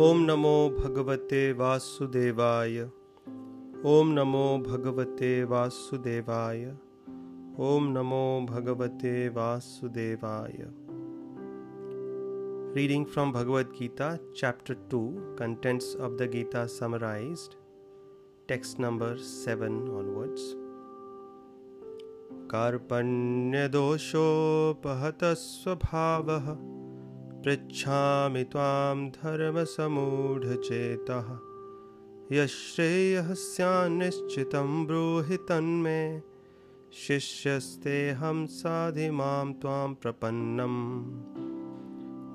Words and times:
ओम 0.00 0.18
नमो 0.20 0.76
भगवते 0.80 1.52
वासुदेवाय। 1.52 2.82
ओम 3.86 4.08
नमो 4.08 4.58
भगवते 4.58 5.44
वासुदेवाय। 5.44 6.64
ओम 7.58 7.88
नमो 7.88 8.46
भगवते 8.50 9.28
वासुदेवाय। 9.28 10.56
Reading 12.74 13.06
from 13.06 13.32
Bhagavad 13.32 13.66
Gita 13.66 14.16
chapter 14.16 14.74
two 14.90 15.16
contents 15.38 15.96
of 15.96 16.12
the 16.12 16.22
Gita 16.22 16.66
summarized 16.66 17.54
text 18.48 18.80
number 18.80 19.16
seven 19.16 19.88
onwards 19.88 20.52
कार्पण्य 22.50 23.68
दोषोपहत 23.68 25.18
स्वभावः 25.24 26.79
पृच्छामि 27.44 28.44
त्वां 28.44 29.10
धर्मसमूढचेतः। 29.10 31.38
यश्रेयः 32.36 33.34
स्यान्निश्चितं 33.34 34.86
ब्रूहि 34.86 35.36
तन्मे। 35.36 36.20
शिष्यस्तेऽहं 36.92 38.46
साधि 38.46 39.10
माँ 39.10 39.52
त्वां 39.52 39.94
प्रपन्नम्। 39.94 41.04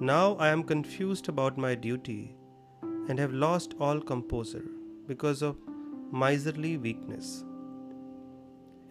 Now 0.05 0.37
I 0.41 0.53
am 0.53 0.63
confused 0.63 1.29
about 1.29 1.59
my 1.59 1.75
duty 1.75 2.35
and 2.83 3.19
have 3.19 3.33
lost 3.33 3.81
all 3.81 3.99
composure 3.99 4.67
because 5.07 5.43
of 5.43 5.75
miserly 6.13 6.81
weakness. 6.81 7.43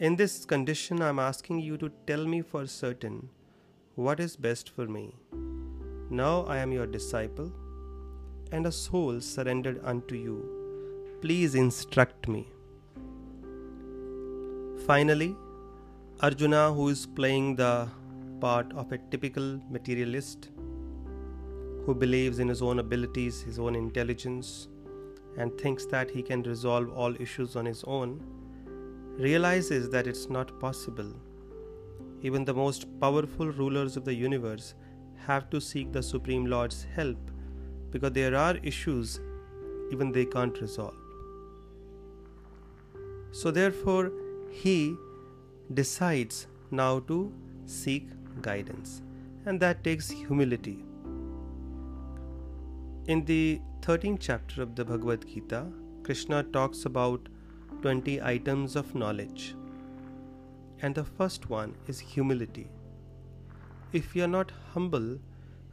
In 0.00 0.16
this 0.16 0.44
condition 0.44 1.02
i'm 1.02 1.18
asking 1.18 1.60
you 1.60 1.76
to 1.82 1.90
tell 2.08 2.26
me 2.26 2.42
for 2.42 2.66
certain 2.66 3.30
what 3.96 4.20
is 4.26 4.36
best 4.48 4.72
for 4.76 4.86
me. 4.96 5.06
Now 6.10 6.44
I 6.44 6.58
am 6.58 6.70
your 6.70 6.86
disciple 6.86 7.50
and 8.52 8.66
a 8.66 8.72
soul 8.72 9.20
surrendered 9.20 9.80
unto 9.82 10.14
you. 10.14 11.18
Please 11.22 11.54
instruct 11.54 12.28
me. 12.28 12.46
Finally, 14.86 15.34
Arjuna, 16.20 16.72
who 16.74 16.88
is 16.88 17.06
playing 17.06 17.56
the 17.56 17.88
part 18.40 18.70
of 18.74 18.92
a 18.92 18.98
typical 19.10 19.58
materialist, 19.70 20.50
who 21.86 21.94
believes 21.94 22.38
in 22.38 22.48
his 22.48 22.60
own 22.60 22.78
abilities, 22.78 23.40
his 23.40 23.58
own 23.58 23.74
intelligence, 23.74 24.68
and 25.38 25.56
thinks 25.58 25.86
that 25.86 26.10
he 26.10 26.22
can 26.22 26.42
resolve 26.42 26.92
all 26.92 27.14
issues 27.20 27.56
on 27.56 27.64
his 27.64 27.82
own, 27.86 28.22
realizes 29.16 29.88
that 29.88 30.06
it's 30.06 30.28
not 30.28 30.60
possible. 30.60 31.10
Even 32.20 32.44
the 32.44 32.54
most 32.54 32.86
powerful 33.00 33.48
rulers 33.48 33.96
of 33.96 34.04
the 34.04 34.14
universe 34.14 34.74
have 35.26 35.50
to 35.50 35.60
seek 35.60 35.92
the 35.92 36.02
Supreme 36.02 36.46
Lord's 36.46 36.86
help 36.94 37.18
because 37.90 38.12
there 38.12 38.34
are 38.36 38.56
issues 38.62 39.20
even 39.90 40.12
they 40.12 40.24
can't 40.24 40.60
resolve. 40.60 40.94
So, 43.32 43.50
therefore, 43.50 44.12
he 44.50 44.96
decides 45.72 46.46
now 46.70 47.00
to 47.00 47.32
seek 47.66 48.08
guidance, 48.42 49.02
and 49.46 49.60
that 49.60 49.82
takes 49.82 50.10
humility. 50.10 50.84
In 53.06 53.24
the 53.24 53.60
13th 53.80 54.18
chapter 54.20 54.62
of 54.62 54.74
the 54.74 54.84
Bhagavad 54.84 55.26
Gita, 55.28 55.66
Krishna 56.04 56.42
talks 56.42 56.84
about 56.86 57.28
20 57.82 58.22
items 58.22 58.76
of 58.76 58.94
knowledge. 58.94 59.54
And 60.80 60.94
the 60.94 61.04
first 61.04 61.50
one 61.50 61.74
is 61.86 61.98
humility. 61.98 62.68
If 63.98 64.12
we 64.12 64.22
are 64.22 64.26
not 64.26 64.50
humble, 64.72 65.20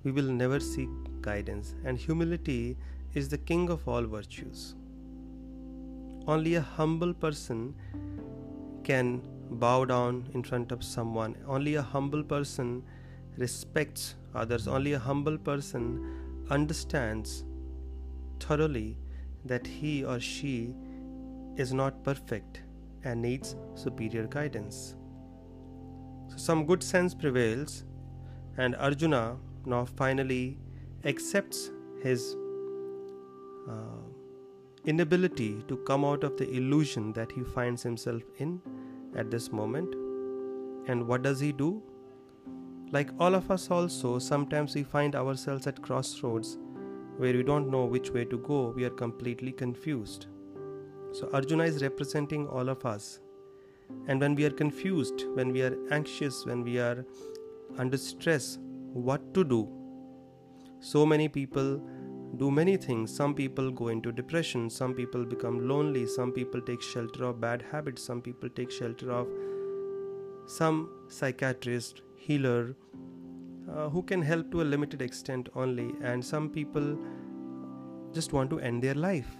we 0.04 0.12
will 0.12 0.32
never 0.32 0.60
seek 0.60 0.90
guidance, 1.22 1.74
and 1.84 1.98
humility 1.98 2.78
is 3.16 3.30
the 3.30 3.38
king 3.40 3.68
of 3.72 3.88
all 3.88 4.04
virtues. 4.04 4.76
Only 6.28 6.54
a 6.54 6.62
humble 6.62 7.16
person 7.16 7.74
can 8.84 9.24
bow 9.50 9.86
down 9.86 10.30
in 10.36 10.44
front 10.44 10.72
of 10.72 10.84
someone, 10.84 11.36
only 11.48 11.74
a 11.74 11.82
humble 11.82 12.22
person 12.22 12.84
respects 13.38 14.14
others, 14.36 14.68
only 14.68 14.94
a 14.94 15.00
humble 15.00 15.40
person 15.40 16.46
understands 16.52 17.44
thoroughly 18.40 19.00
that 19.46 19.66
he 19.66 20.06
or 20.06 20.20
she 20.20 20.76
is 21.58 21.74
not 21.74 22.04
perfect 22.04 22.62
and 23.04 23.20
needs 23.24 23.56
superior 23.74 24.28
guidance. 24.28 24.96
So, 26.28 26.38
some 26.38 26.68
good 26.68 26.84
sense 26.84 27.16
prevails, 27.16 27.84
and 28.62 28.76
Arjuna 28.76 29.38
now 29.66 29.86
finally 29.86 30.58
accepts 31.04 31.72
his 32.04 32.36
uh, 33.68 34.02
inability 34.86 35.64
to 35.68 35.78
come 35.78 36.06
out 36.06 36.24
of 36.24 36.38
the 36.38 36.48
illusion 36.50 37.12
that 37.14 37.32
he 37.32 37.44
finds 37.44 37.82
himself 37.82 38.22
in 38.38 38.62
at 39.16 39.32
this 39.32 39.52
moment. 39.52 39.96
And 40.88 41.08
what 41.08 41.24
does 41.24 41.40
he 41.40 41.52
do? 41.52 41.82
Like 42.92 43.10
all 43.20 43.34
of 43.34 43.50
us, 43.50 43.72
also, 43.72 44.20
sometimes 44.20 44.76
we 44.76 44.84
find 44.84 45.16
ourselves 45.16 45.66
at 45.66 45.82
crossroads 45.82 46.58
where 47.18 47.34
we 47.34 47.44
don't 47.44 47.70
know 47.70 47.86
which 47.86 48.12
way 48.12 48.26
to 48.26 48.38
go, 48.38 48.74
we 48.76 48.84
are 48.84 48.90
completely 48.92 49.52
confused. 49.52 50.28
So, 51.14 51.30
Arjuna 51.34 51.64
is 51.64 51.82
representing 51.82 52.48
all 52.48 52.70
of 52.70 52.86
us. 52.86 53.20
And 54.08 54.20
when 54.22 54.36
we 54.36 54.46
are 54.46 54.52
confused, 54.52 55.26
when 55.34 55.52
we 55.52 55.62
are 55.62 55.78
anxious, 55.92 56.46
when 56.46 56.64
we 56.64 56.80
are 56.80 57.06
under 57.78 57.98
stress, 57.98 58.58
what 58.94 59.34
to 59.34 59.44
do? 59.44 59.70
So 60.80 61.06
many 61.06 61.28
people 61.28 61.82
do 62.38 62.50
many 62.50 62.78
things. 62.78 63.14
Some 63.16 63.34
people 63.36 63.72
go 63.72 63.90
into 63.90 64.12
depression, 64.12 64.70
some 64.70 64.94
people 64.94 65.26
become 65.26 65.68
lonely, 65.68 66.08
some 66.08 66.32
people 66.32 66.62
take 66.62 66.82
shelter 66.82 67.26
of 67.26 67.42
bad 67.42 67.64
habits, 67.72 68.04
some 68.04 68.22
people 68.22 68.50
take 68.50 68.72
shelter 68.72 69.12
of 69.12 69.28
some 70.48 70.90
psychiatrist, 71.10 72.02
healer, 72.16 72.76
uh, 73.72 73.90
who 73.90 74.02
can 74.04 74.22
help 74.22 74.52
to 74.52 74.62
a 74.62 74.64
limited 74.64 75.02
extent 75.02 75.50
only, 75.56 75.94
and 76.02 76.24
some 76.24 76.50
people 76.50 76.98
just 78.14 78.34
want 78.34 78.50
to 78.50 78.60
end 78.60 78.82
their 78.84 78.96
life. 78.96 79.36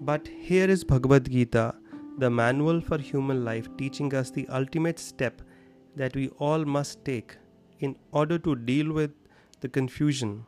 But 0.00 0.28
here 0.28 0.68
is 0.68 0.84
Bhagavad 0.84 1.30
Gita, 1.30 1.74
the 2.18 2.28
manual 2.28 2.80
for 2.80 2.98
human 2.98 3.44
life, 3.44 3.68
teaching 3.76 4.14
us 4.14 4.30
the 4.30 4.46
ultimate 4.48 4.98
step 4.98 5.42
that 5.96 6.14
we 6.14 6.28
all 6.38 6.64
must 6.64 7.04
take 7.04 7.36
in 7.80 7.96
order 8.12 8.38
to 8.38 8.54
deal 8.54 8.92
with 8.92 9.10
the 9.60 9.68
confusion 9.68 10.44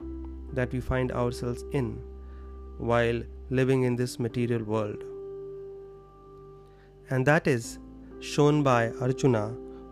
that 0.53 0.73
we 0.73 0.81
find 0.81 1.13
ourselves 1.13 1.65
in 1.73 2.01
while 2.79 3.23
living 3.51 3.83
in 3.83 3.97
this 3.97 4.19
material 4.19 4.63
world. 4.63 5.03
And 7.11 7.27
that 7.27 7.47
is 7.47 7.79
shown 8.21 8.63
by 8.63 8.91
Arjuna 9.01 9.49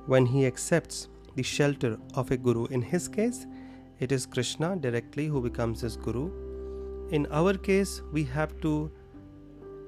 when 0.07 0.27
he 0.27 0.47
accepts 0.47 1.09
the 1.37 1.43
shelter 1.43 1.99
of 2.15 2.31
a 2.31 2.37
guru. 2.37 2.67
In 2.67 2.83
his 2.83 3.09
case, 3.09 3.47
it 4.01 4.11
is 4.13 4.27
Krishna 4.27 4.77
directly 4.77 5.27
who 5.27 5.41
becomes 5.41 5.81
his 5.83 5.97
guru. 5.97 6.31
In 7.11 7.27
our 7.31 7.55
case, 7.55 8.03
we 8.13 8.25
have 8.25 8.59
to 8.63 8.91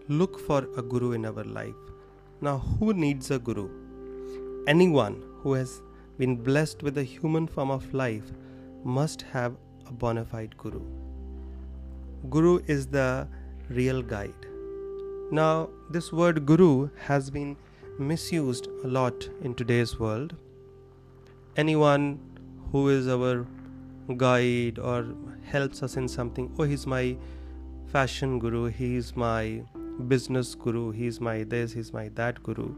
look 0.08 0.38
for 0.38 0.68
a 0.76 0.82
guru 0.82 1.12
in 1.12 1.24
our 1.24 1.44
life. 1.44 1.74
Now, 2.40 2.58
who 2.58 2.92
needs 2.92 3.30
a 3.30 3.38
guru? 3.38 3.70
Anyone 4.66 5.22
who 5.44 5.52
has 5.52 5.82
been 6.18 6.34
blessed 6.34 6.82
with 6.82 6.98
a 6.98 7.02
human 7.04 7.46
form 7.46 7.70
of 7.70 7.92
life 7.92 8.32
must 8.82 9.22
have 9.32 9.56
a 9.86 9.92
bona 9.92 10.24
fide 10.24 10.56
guru. 10.56 10.80
Guru 12.30 12.60
is 12.66 12.86
the 12.86 13.28
real 13.68 14.00
guide. 14.02 14.46
Now, 15.30 15.68
this 15.90 16.12
word 16.12 16.46
guru 16.46 16.88
has 17.08 17.28
been 17.30 17.56
misused 17.98 18.68
a 18.84 18.88
lot 18.88 19.28
in 19.42 19.54
today's 19.54 19.98
world. 19.98 20.34
Anyone 21.56 22.18
who 22.72 22.88
is 22.88 23.06
our 23.06 23.46
guide 24.16 24.78
or 24.78 25.06
helps 25.44 25.82
us 25.82 25.96
in 25.96 26.08
something, 26.08 26.50
oh, 26.58 26.62
he's 26.62 26.86
my 26.86 27.16
fashion 27.86 28.38
guru, 28.38 28.66
he's 28.66 29.14
my 29.14 29.62
business 30.08 30.54
guru, 30.54 30.90
he's 30.90 31.20
my 31.20 31.44
this, 31.44 31.72
he's 31.72 31.92
my 31.92 32.08
that 32.14 32.42
guru. 32.42 32.74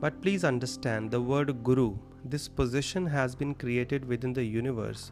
But 0.00 0.22
please 0.22 0.44
understand 0.44 1.10
the 1.10 1.20
word 1.20 1.64
guru, 1.64 1.96
this 2.24 2.46
position 2.46 3.06
has 3.06 3.34
been 3.34 3.54
created 3.54 4.04
within 4.04 4.32
the 4.32 4.44
universe 4.44 5.10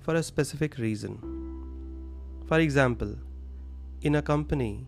for 0.00 0.14
a 0.14 0.22
specific 0.22 0.78
reason. 0.78 1.18
For 2.46 2.58
example, 2.58 3.16
in 4.02 4.14
a 4.14 4.22
company, 4.22 4.86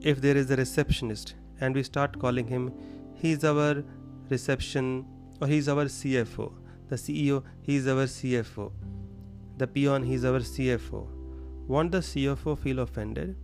if 0.00 0.20
there 0.20 0.36
is 0.36 0.50
a 0.50 0.56
receptionist 0.56 1.34
and 1.60 1.74
we 1.74 1.84
start 1.84 2.18
calling 2.18 2.48
him, 2.48 2.72
he's 3.14 3.44
our 3.44 3.84
reception 4.28 5.06
or 5.40 5.46
he's 5.46 5.68
our 5.68 5.84
CFO. 5.84 6.52
The 6.88 6.96
CEO, 6.96 7.42
he's 7.62 7.86
our 7.86 8.04
CFO. 8.04 8.72
The 9.56 9.66
peon, 9.66 10.02
he's 10.02 10.24
our 10.24 10.40
CFO. 10.40 11.06
Won't 11.68 11.92
the 11.92 11.98
CFO 11.98 12.58
feel 12.58 12.80
offended? 12.80 13.36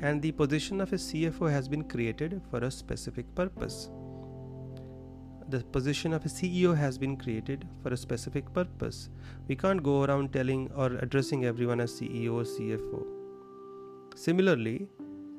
And 0.00 0.22
the 0.22 0.32
position 0.32 0.80
of 0.80 0.92
a 0.92 0.96
CFO 0.96 1.50
has 1.50 1.68
been 1.68 1.84
created 1.84 2.40
for 2.50 2.58
a 2.58 2.70
specific 2.70 3.34
purpose. 3.34 3.90
the 5.50 5.60
position 5.60 6.12
of 6.12 6.24
a 6.26 6.28
CEO 6.28 6.76
has 6.76 6.98
been 6.98 7.16
created 7.16 7.66
for 7.82 7.92
a 7.94 7.96
specific 7.96 8.52
purpose. 8.52 9.08
We 9.48 9.56
can't 9.56 9.82
go 9.82 10.04
around 10.04 10.32
telling 10.32 10.70
or 10.76 10.86
addressing 10.96 11.46
everyone 11.46 11.80
as 11.80 11.92
CEO 11.92 12.34
or 12.34 12.44
CFO. 12.44 13.02
Similarly, 14.14 14.88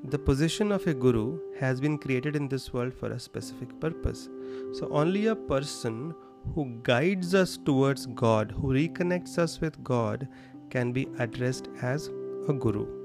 the 0.06 0.18
position 0.18 0.72
of 0.72 0.88
a 0.88 0.94
guru 0.94 1.40
has 1.60 1.80
been 1.80 1.98
created 1.98 2.36
in 2.36 2.48
this 2.48 2.74
world 2.74 2.94
for 2.94 3.12
a 3.12 3.20
specific 3.20 3.80
purpose. 3.80 4.30
So, 4.74 4.90
only 4.90 5.28
a 5.28 5.36
person 5.36 6.16
who 6.56 6.80
guides 6.82 7.36
us 7.36 7.58
towards 7.58 8.08
God, 8.08 8.52
who 8.52 8.74
reconnects 8.74 9.38
us 9.38 9.62
with 9.62 9.84
God, 9.84 10.28
can 10.72 10.92
be 10.92 11.08
addressed 11.20 11.68
as 11.82 12.08
a 12.48 12.54
guru. 12.54 12.99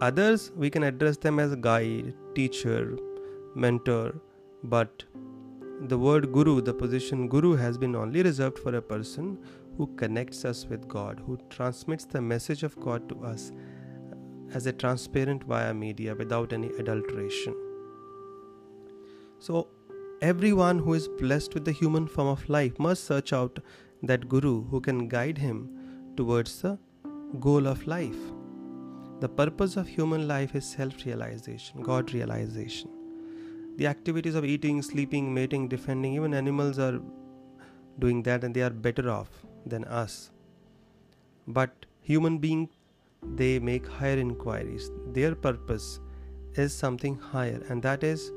Others, 0.00 0.52
we 0.54 0.70
can 0.70 0.84
address 0.84 1.16
them 1.16 1.40
as 1.40 1.56
guide, 1.56 2.14
teacher, 2.34 2.96
mentor, 3.56 4.14
but 4.62 5.02
the 5.88 5.98
word 5.98 6.32
guru, 6.32 6.60
the 6.60 6.72
position 6.72 7.28
guru, 7.28 7.56
has 7.56 7.76
been 7.76 7.96
only 7.96 8.22
reserved 8.22 8.60
for 8.60 8.76
a 8.76 8.82
person 8.82 9.38
who 9.76 9.88
connects 9.96 10.44
us 10.44 10.66
with 10.66 10.86
God, 10.86 11.20
who 11.26 11.36
transmits 11.50 12.04
the 12.04 12.20
message 12.20 12.62
of 12.62 12.78
God 12.78 13.08
to 13.08 13.24
us 13.24 13.50
as 14.54 14.66
a 14.66 14.72
transparent 14.72 15.42
via 15.44 15.74
media 15.74 16.14
without 16.14 16.52
any 16.52 16.68
adulteration. 16.78 17.56
So, 19.40 19.66
everyone 20.22 20.78
who 20.78 20.94
is 20.94 21.08
blessed 21.08 21.54
with 21.54 21.64
the 21.64 21.72
human 21.72 22.06
form 22.06 22.28
of 22.28 22.48
life 22.48 22.78
must 22.78 23.04
search 23.04 23.32
out 23.32 23.58
that 24.02 24.28
guru 24.28 24.62
who 24.64 24.80
can 24.80 25.08
guide 25.08 25.38
him 25.38 25.70
towards 26.16 26.62
the 26.62 26.78
goal 27.40 27.66
of 27.66 27.86
life. 27.86 28.37
The 29.20 29.28
purpose 29.28 29.76
of 29.76 29.88
human 29.88 30.28
life 30.28 30.54
is 30.54 30.64
self 30.64 31.04
realization, 31.04 31.82
God 31.82 32.12
realization. 32.14 32.90
The 33.76 33.86
activities 33.86 34.34
of 34.34 34.44
eating, 34.44 34.80
sleeping, 34.82 35.32
mating, 35.34 35.68
defending, 35.68 36.14
even 36.14 36.34
animals 36.34 36.78
are 36.78 37.00
doing 37.98 38.22
that 38.22 38.44
and 38.44 38.54
they 38.54 38.62
are 38.62 38.70
better 38.70 39.10
off 39.10 39.28
than 39.66 39.84
us. 39.84 40.30
But 41.46 41.86
human 42.00 42.38
beings 42.38 42.68
they 43.34 43.58
make 43.58 43.86
higher 43.86 44.18
inquiries. 44.18 44.90
Their 45.12 45.34
purpose 45.34 46.00
is 46.54 46.74
something 46.74 47.18
higher, 47.18 47.62
and 47.68 47.82
that 47.82 48.04
is 48.04 48.30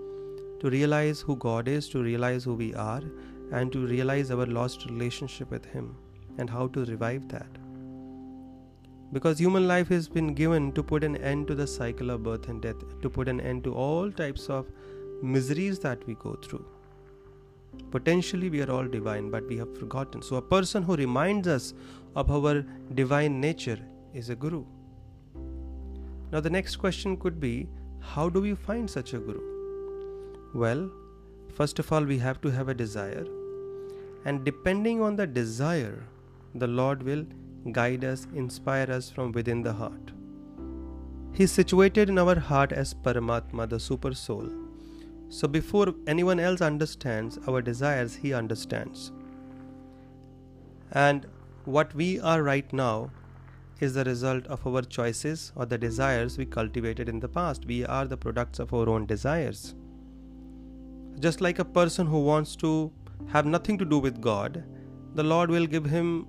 to 0.61 0.69
realize 0.69 1.21
who 1.21 1.35
God 1.35 1.67
is, 1.67 1.89
to 1.89 2.01
realize 2.01 2.43
who 2.43 2.55
we 2.55 2.73
are, 2.73 3.03
and 3.51 3.71
to 3.71 3.85
realize 3.85 4.31
our 4.31 4.45
lost 4.45 4.85
relationship 4.85 5.51
with 5.51 5.65
Him 5.65 5.95
and 6.37 6.49
how 6.49 6.67
to 6.69 6.85
revive 6.85 7.27
that. 7.29 7.60
Because 9.13 9.39
human 9.39 9.67
life 9.67 9.89
has 9.89 10.07
been 10.07 10.33
given 10.33 10.71
to 10.73 10.81
put 10.81 11.03
an 11.03 11.17
end 11.17 11.47
to 11.47 11.55
the 11.55 11.67
cycle 11.67 12.09
of 12.11 12.23
birth 12.23 12.47
and 12.47 12.61
death, 12.61 13.01
to 13.01 13.09
put 13.09 13.27
an 13.27 13.41
end 13.41 13.63
to 13.65 13.73
all 13.73 14.11
types 14.11 14.49
of 14.49 14.71
miseries 15.21 15.79
that 15.79 16.05
we 16.07 16.15
go 16.15 16.35
through. 16.35 16.65
Potentially, 17.91 18.49
we 18.49 18.61
are 18.61 18.71
all 18.71 18.87
divine, 18.87 19.29
but 19.29 19.47
we 19.47 19.57
have 19.57 19.77
forgotten. 19.77 20.21
So, 20.21 20.37
a 20.37 20.41
person 20.41 20.83
who 20.83 20.95
reminds 20.95 21.47
us 21.47 21.73
of 22.15 22.31
our 22.31 22.65
divine 22.93 23.39
nature 23.41 23.79
is 24.13 24.29
a 24.29 24.35
guru. 24.35 24.65
Now, 26.31 26.39
the 26.39 26.49
next 26.49 26.77
question 26.77 27.17
could 27.17 27.39
be 27.39 27.67
how 27.99 28.29
do 28.29 28.41
we 28.41 28.55
find 28.55 28.89
such 28.89 29.13
a 29.13 29.19
guru? 29.19 29.41
Well, 30.53 30.89
first 31.53 31.79
of 31.79 31.91
all, 31.91 32.03
we 32.03 32.17
have 32.17 32.41
to 32.41 32.49
have 32.49 32.69
a 32.69 32.73
desire, 32.73 33.25
and 34.25 34.43
depending 34.45 35.01
on 35.01 35.15
the 35.15 35.27
desire, 35.27 36.03
the 36.55 36.67
Lord 36.67 37.03
will 37.03 37.25
guide 37.71 38.03
us, 38.03 38.27
inspire 38.33 38.89
us 38.91 39.09
from 39.09 39.31
within 39.31 39.61
the 39.61 39.73
heart. 39.73 40.11
He 41.33 41.43
is 41.43 41.51
situated 41.51 42.09
in 42.09 42.17
our 42.17 42.39
heart 42.39 42.71
as 42.71 42.93
Paramatma, 42.93 43.69
the 43.69 43.79
super 43.79 44.13
soul. 44.13 44.49
So, 45.29 45.47
before 45.47 45.93
anyone 46.07 46.39
else 46.39 46.61
understands 46.61 47.39
our 47.47 47.61
desires, 47.61 48.15
He 48.15 48.33
understands. 48.33 49.11
And 50.91 51.25
what 51.65 51.93
we 51.95 52.19
are 52.19 52.43
right 52.43 52.71
now 52.73 53.11
is 53.79 53.93
the 53.93 54.03
result 54.03 54.45
of 54.47 54.65
our 54.67 54.81
choices 54.81 55.51
or 55.55 55.65
the 55.65 55.77
desires 55.77 56.37
we 56.37 56.45
cultivated 56.45 57.07
in 57.07 57.19
the 57.19 57.29
past. 57.29 57.65
We 57.65 57.85
are 57.85 58.05
the 58.05 58.17
products 58.17 58.59
of 58.59 58.73
our 58.73 58.89
own 58.89 59.05
desires. 59.05 59.73
Just 61.19 61.41
like 61.41 61.59
a 61.59 61.65
person 61.65 62.07
who 62.07 62.23
wants 62.23 62.55
to 62.57 62.91
have 63.27 63.45
nothing 63.45 63.77
to 63.77 63.85
do 63.85 63.99
with 63.99 64.19
God, 64.19 64.63
the 65.15 65.23
Lord 65.23 65.49
will 65.49 65.65
give 65.65 65.85
him 65.85 66.27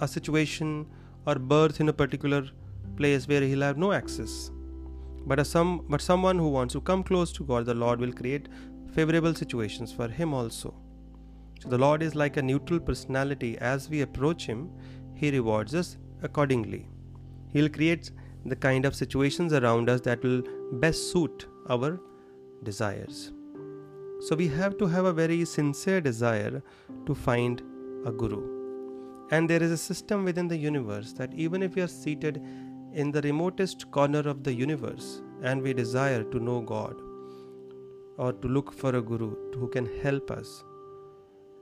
a 0.00 0.08
situation 0.08 0.86
or 1.26 1.36
birth 1.36 1.80
in 1.80 1.88
a 1.88 1.92
particular 1.92 2.46
place 2.96 3.28
where 3.28 3.42
he'll 3.42 3.62
have 3.62 3.78
no 3.78 3.92
access. 3.92 4.50
But, 5.26 5.38
a 5.38 5.44
some, 5.44 5.84
but 5.88 6.00
someone 6.00 6.38
who 6.38 6.48
wants 6.48 6.72
to 6.74 6.80
come 6.80 7.02
close 7.02 7.32
to 7.32 7.44
God, 7.44 7.66
the 7.66 7.74
Lord 7.74 8.00
will 8.00 8.12
create 8.12 8.48
favorable 8.92 9.34
situations 9.34 9.92
for 9.92 10.08
him 10.08 10.32
also. 10.32 10.74
So 11.60 11.68
the 11.68 11.78
Lord 11.78 12.02
is 12.02 12.14
like 12.14 12.36
a 12.36 12.42
neutral 12.42 12.78
personality. 12.78 13.58
As 13.58 13.90
we 13.90 14.02
approach 14.02 14.46
Him, 14.46 14.70
He 15.14 15.30
rewards 15.30 15.74
us 15.74 15.96
accordingly. 16.22 16.86
He'll 17.52 17.68
create 17.68 18.12
the 18.44 18.56
kind 18.56 18.84
of 18.84 18.94
situations 18.94 19.52
around 19.52 19.90
us 19.90 20.00
that 20.02 20.22
will 20.22 20.42
best 20.74 21.10
suit 21.10 21.46
our 21.68 22.00
desires. 22.62 23.32
So 24.20 24.36
we 24.36 24.48
have 24.48 24.78
to 24.78 24.86
have 24.86 25.04
a 25.04 25.12
very 25.12 25.44
sincere 25.44 26.00
desire 26.00 26.62
to 27.06 27.14
find 27.14 27.62
a 28.04 28.12
guru. 28.12 28.57
And 29.30 29.48
there 29.48 29.62
is 29.62 29.70
a 29.70 29.76
system 29.76 30.24
within 30.24 30.48
the 30.48 30.56
universe 30.56 31.12
that 31.14 31.34
even 31.34 31.62
if 31.62 31.74
we 31.74 31.82
are 31.82 31.88
seated 31.88 32.42
in 32.92 33.10
the 33.10 33.20
remotest 33.22 33.90
corner 33.90 34.20
of 34.20 34.42
the 34.42 34.52
universe 34.52 35.20
and 35.42 35.62
we 35.62 35.74
desire 35.74 36.24
to 36.24 36.40
know 36.40 36.60
God 36.60 36.96
or 38.16 38.32
to 38.32 38.48
look 38.48 38.72
for 38.72 38.96
a 38.96 39.02
guru 39.02 39.34
who 39.54 39.68
can 39.68 39.88
help 40.02 40.30
us, 40.30 40.64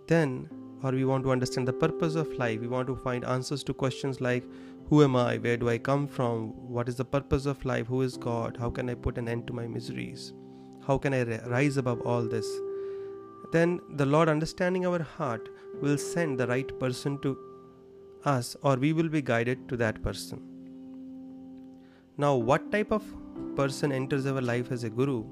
then 0.07 0.49
or 0.83 0.93
we 0.93 1.05
want 1.05 1.25
to 1.25 1.33
understand 1.33 1.67
the 1.67 1.73
purpose 1.73 2.15
of 2.15 2.33
life, 2.35 2.61
we 2.61 2.69
want 2.69 2.87
to 2.87 2.95
find 2.95 3.25
answers 3.25 3.65
to 3.65 3.75
questions 3.75 4.21
like 4.21 4.45
who 4.89 5.03
am 5.03 5.17
I, 5.17 5.39
where 5.39 5.57
do 5.57 5.69
I 5.69 5.79
come 5.79 6.07
from, 6.07 6.51
what 6.71 6.89
is 6.89 6.97
the 6.97 7.05
purpose 7.05 7.47
of 7.47 7.65
life, 7.65 7.89
who 7.89 8.03
is 8.03 8.17
God, 8.17 8.57
how 8.57 8.71
can 8.71 8.89
I 8.89 8.95
put 8.95 9.19
an 9.19 9.29
end 9.29 9.47
to 9.49 9.53
my 9.53 9.67
miseries, 9.67 10.33
how 10.87 10.99
can 10.99 11.13
I 11.13 11.25
rise 11.47 11.77
above 11.77 12.03
all 12.03 12.23
this, 12.23 12.47
then 13.53 13.81
the 13.95 14.07
Lord, 14.07 14.29
understanding 14.29 14.87
our 14.87 15.03
heart, 15.03 15.49
will 15.81 15.99
send 15.99 16.39
the 16.39 16.47
right 16.47 16.79
person 16.79 17.19
to 17.23 17.37
us, 18.27 18.57
or 18.63 18.77
we 18.77 18.93
will 18.93 19.09
be 19.09 19.23
guided 19.23 19.69
to 19.69 19.77
that 19.79 20.03
person. 20.03 20.43
Now, 22.19 22.35
what 22.35 22.71
type 22.71 22.91
of 22.91 23.05
person 23.55 23.93
enters 23.93 24.27
our 24.27 24.41
life 24.41 24.71
as 24.73 24.85
a 24.85 24.91
guru 24.91 25.25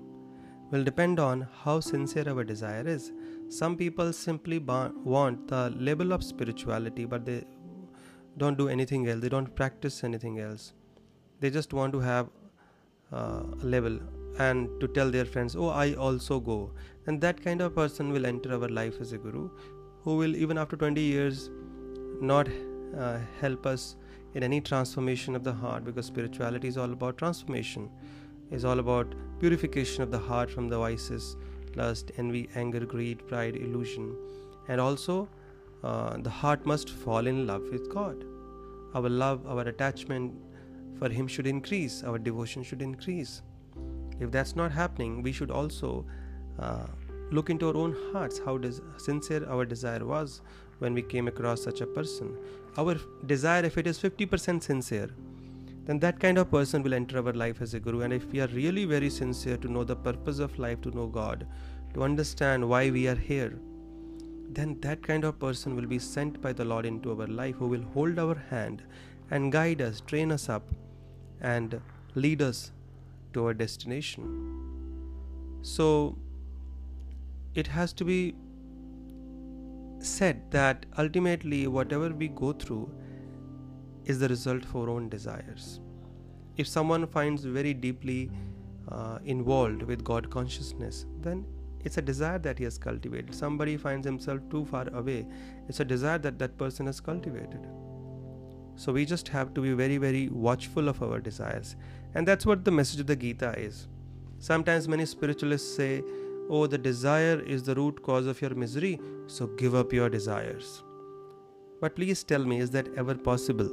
will 0.70 0.84
depend 0.84 1.20
on 1.20 1.46
how 1.62 1.80
sincere 1.80 2.28
our 2.28 2.44
desire 2.44 2.86
is. 2.86 3.12
Some 3.48 3.76
people 3.76 4.12
simply 4.12 4.58
want 4.58 5.48
the 5.48 5.70
level 5.70 6.12
of 6.12 6.24
spirituality, 6.24 7.04
but 7.04 7.24
they 7.24 7.44
don't 8.38 8.58
do 8.58 8.68
anything 8.68 9.08
else. 9.08 9.20
They 9.20 9.28
don't 9.28 9.54
practice 9.54 10.02
anything 10.04 10.40
else. 10.40 10.72
They 11.40 11.50
just 11.50 11.72
want 11.72 11.92
to 11.92 12.00
have 12.00 12.28
uh, 13.12 13.42
a 13.62 13.64
level 13.64 13.98
and 14.38 14.68
to 14.80 14.88
tell 14.88 15.10
their 15.10 15.24
friends, 15.24 15.54
Oh, 15.54 15.68
I 15.68 15.94
also 15.94 16.40
go. 16.40 16.72
And 17.06 17.20
that 17.20 17.42
kind 17.44 17.60
of 17.60 17.74
person 17.74 18.12
will 18.12 18.26
enter 18.26 18.52
our 18.52 18.68
life 18.68 18.94
as 19.00 19.12
a 19.12 19.18
guru 19.18 19.50
who 20.02 20.16
will, 20.16 20.34
even 20.34 20.58
after 20.58 20.76
20 20.76 21.00
years, 21.00 21.50
not 22.20 22.48
uh, 22.98 23.18
help 23.40 23.66
us 23.66 23.96
in 24.34 24.42
any 24.42 24.60
transformation 24.60 25.36
of 25.36 25.44
the 25.44 25.52
heart 25.52 25.84
because 25.84 26.06
spirituality 26.06 26.68
is 26.68 26.76
all 26.76 26.92
about 26.92 27.18
transformation, 27.18 27.90
is 28.50 28.64
all 28.64 28.78
about 28.78 29.14
purification 29.40 30.02
of 30.02 30.10
the 30.10 30.18
heart 30.18 30.50
from 30.50 30.68
the 30.68 30.78
vices 30.78 31.36
lust, 31.76 32.12
envy, 32.18 32.48
anger, 32.54 32.80
greed, 32.80 33.26
pride, 33.26 33.56
illusion. 33.56 34.16
And 34.68 34.80
also, 34.80 35.28
uh, 35.82 36.16
the 36.18 36.30
heart 36.30 36.64
must 36.64 36.88
fall 36.88 37.26
in 37.26 37.46
love 37.46 37.62
with 37.70 37.92
God. 37.92 38.24
Our 38.94 39.08
love, 39.08 39.46
our 39.46 39.62
attachment 39.62 40.32
for 40.98 41.08
Him 41.08 41.26
should 41.26 41.46
increase, 41.46 42.02
our 42.04 42.18
devotion 42.18 42.62
should 42.62 42.80
increase. 42.80 43.42
If 44.20 44.30
that's 44.30 44.54
not 44.54 44.70
happening, 44.70 45.22
we 45.22 45.32
should 45.32 45.50
also 45.50 46.06
uh, 46.58 46.86
look 47.30 47.50
into 47.50 47.68
our 47.68 47.76
own 47.76 47.96
hearts 48.12 48.40
how 48.44 48.60
sincere 48.96 49.44
our 49.48 49.64
desire 49.64 50.04
was 50.04 50.40
when 50.78 50.94
we 50.94 51.02
came 51.02 51.28
across 51.28 51.62
such 51.62 51.80
a 51.80 51.86
person. 51.86 52.36
Our 52.76 52.96
desire, 53.26 53.64
if 53.64 53.78
it 53.78 53.86
is 53.86 53.98
50% 53.98 54.62
sincere, 54.62 55.10
then 55.84 55.98
that 56.00 56.18
kind 56.18 56.38
of 56.38 56.50
person 56.50 56.82
will 56.82 56.94
enter 56.94 57.18
our 57.18 57.32
life 57.32 57.60
as 57.60 57.74
a 57.74 57.80
guru. 57.80 58.00
And 58.00 58.12
if 58.12 58.24
we 58.32 58.40
are 58.40 58.48
really 58.48 58.84
very 58.84 59.10
sincere 59.10 59.56
to 59.58 59.70
know 59.70 59.84
the 59.84 59.96
purpose 59.96 60.38
of 60.38 60.58
life, 60.58 60.80
to 60.82 60.90
know 60.90 61.06
God, 61.06 61.46
to 61.92 62.02
understand 62.02 62.68
why 62.68 62.90
we 62.90 63.06
are 63.06 63.14
here, 63.14 63.58
then 64.50 64.78
that 64.80 65.02
kind 65.02 65.24
of 65.24 65.38
person 65.38 65.76
will 65.76 65.86
be 65.86 65.98
sent 65.98 66.40
by 66.40 66.52
the 66.52 66.64
Lord 66.64 66.86
into 66.86 67.10
our 67.18 67.26
life 67.26 67.56
who 67.56 67.68
will 67.68 67.82
hold 67.92 68.18
our 68.18 68.34
hand 68.50 68.82
and 69.30 69.52
guide 69.52 69.80
us, 69.80 70.00
train 70.00 70.32
us 70.32 70.48
up, 70.48 70.68
and 71.40 71.80
lead 72.14 72.40
us 72.40 72.72
to 73.34 73.46
our 73.46 73.54
destination. 73.54 74.54
So 75.62 76.16
it 77.54 77.66
has 77.66 77.92
to 77.94 78.04
be 78.04 78.34
said 80.04 80.50
that 80.50 80.86
ultimately, 80.98 81.66
whatever 81.66 82.10
we 82.10 82.28
go 82.28 82.52
through, 82.52 82.90
is 84.04 84.18
the 84.18 84.28
result 84.28 84.64
of 84.64 84.76
our 84.76 84.90
own 84.90 85.08
desires. 85.08 85.80
If 86.56 86.68
someone 86.68 87.06
finds 87.06 87.44
very 87.44 87.74
deeply 87.74 88.30
uh, 88.88 89.18
involved 89.24 89.82
with 89.82 90.04
God 90.04 90.30
consciousness, 90.30 91.06
then 91.20 91.46
it's 91.84 91.98
a 91.98 92.02
desire 92.02 92.38
that 92.38 92.58
he 92.58 92.64
has 92.64 92.78
cultivated. 92.78 93.34
Somebody 93.34 93.76
finds 93.76 94.06
himself 94.06 94.40
too 94.50 94.64
far 94.66 94.88
away, 94.94 95.26
it's 95.68 95.80
a 95.80 95.84
desire 95.84 96.18
that 96.18 96.38
that 96.38 96.56
person 96.58 96.86
has 96.86 97.00
cultivated. 97.00 97.66
So 98.76 98.92
we 98.92 99.04
just 99.04 99.28
have 99.28 99.54
to 99.54 99.60
be 99.60 99.72
very, 99.72 99.98
very 99.98 100.28
watchful 100.28 100.88
of 100.88 101.02
our 101.02 101.20
desires. 101.20 101.76
And 102.14 102.26
that's 102.26 102.44
what 102.44 102.64
the 102.64 102.70
message 102.70 103.00
of 103.00 103.06
the 103.06 103.16
Gita 103.16 103.58
is. 103.58 103.88
Sometimes 104.38 104.88
many 104.88 105.06
spiritualists 105.06 105.76
say, 105.76 106.02
Oh, 106.50 106.66
the 106.66 106.78
desire 106.78 107.40
is 107.40 107.62
the 107.62 107.74
root 107.74 108.02
cause 108.02 108.26
of 108.26 108.40
your 108.40 108.54
misery, 108.54 109.00
so 109.26 109.46
give 109.46 109.74
up 109.74 109.92
your 109.92 110.10
desires. 110.10 110.82
But 111.80 111.96
please 111.96 112.22
tell 112.22 112.44
me, 112.44 112.60
is 112.60 112.70
that 112.70 112.88
ever 112.96 113.14
possible? 113.14 113.70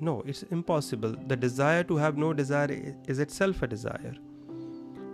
No, 0.00 0.22
it's 0.26 0.42
impossible. 0.44 1.14
The 1.26 1.36
desire 1.36 1.84
to 1.84 1.96
have 1.96 2.16
no 2.16 2.32
desire 2.32 2.96
is 3.06 3.18
itself 3.18 3.62
a 3.62 3.66
desire. 3.66 4.14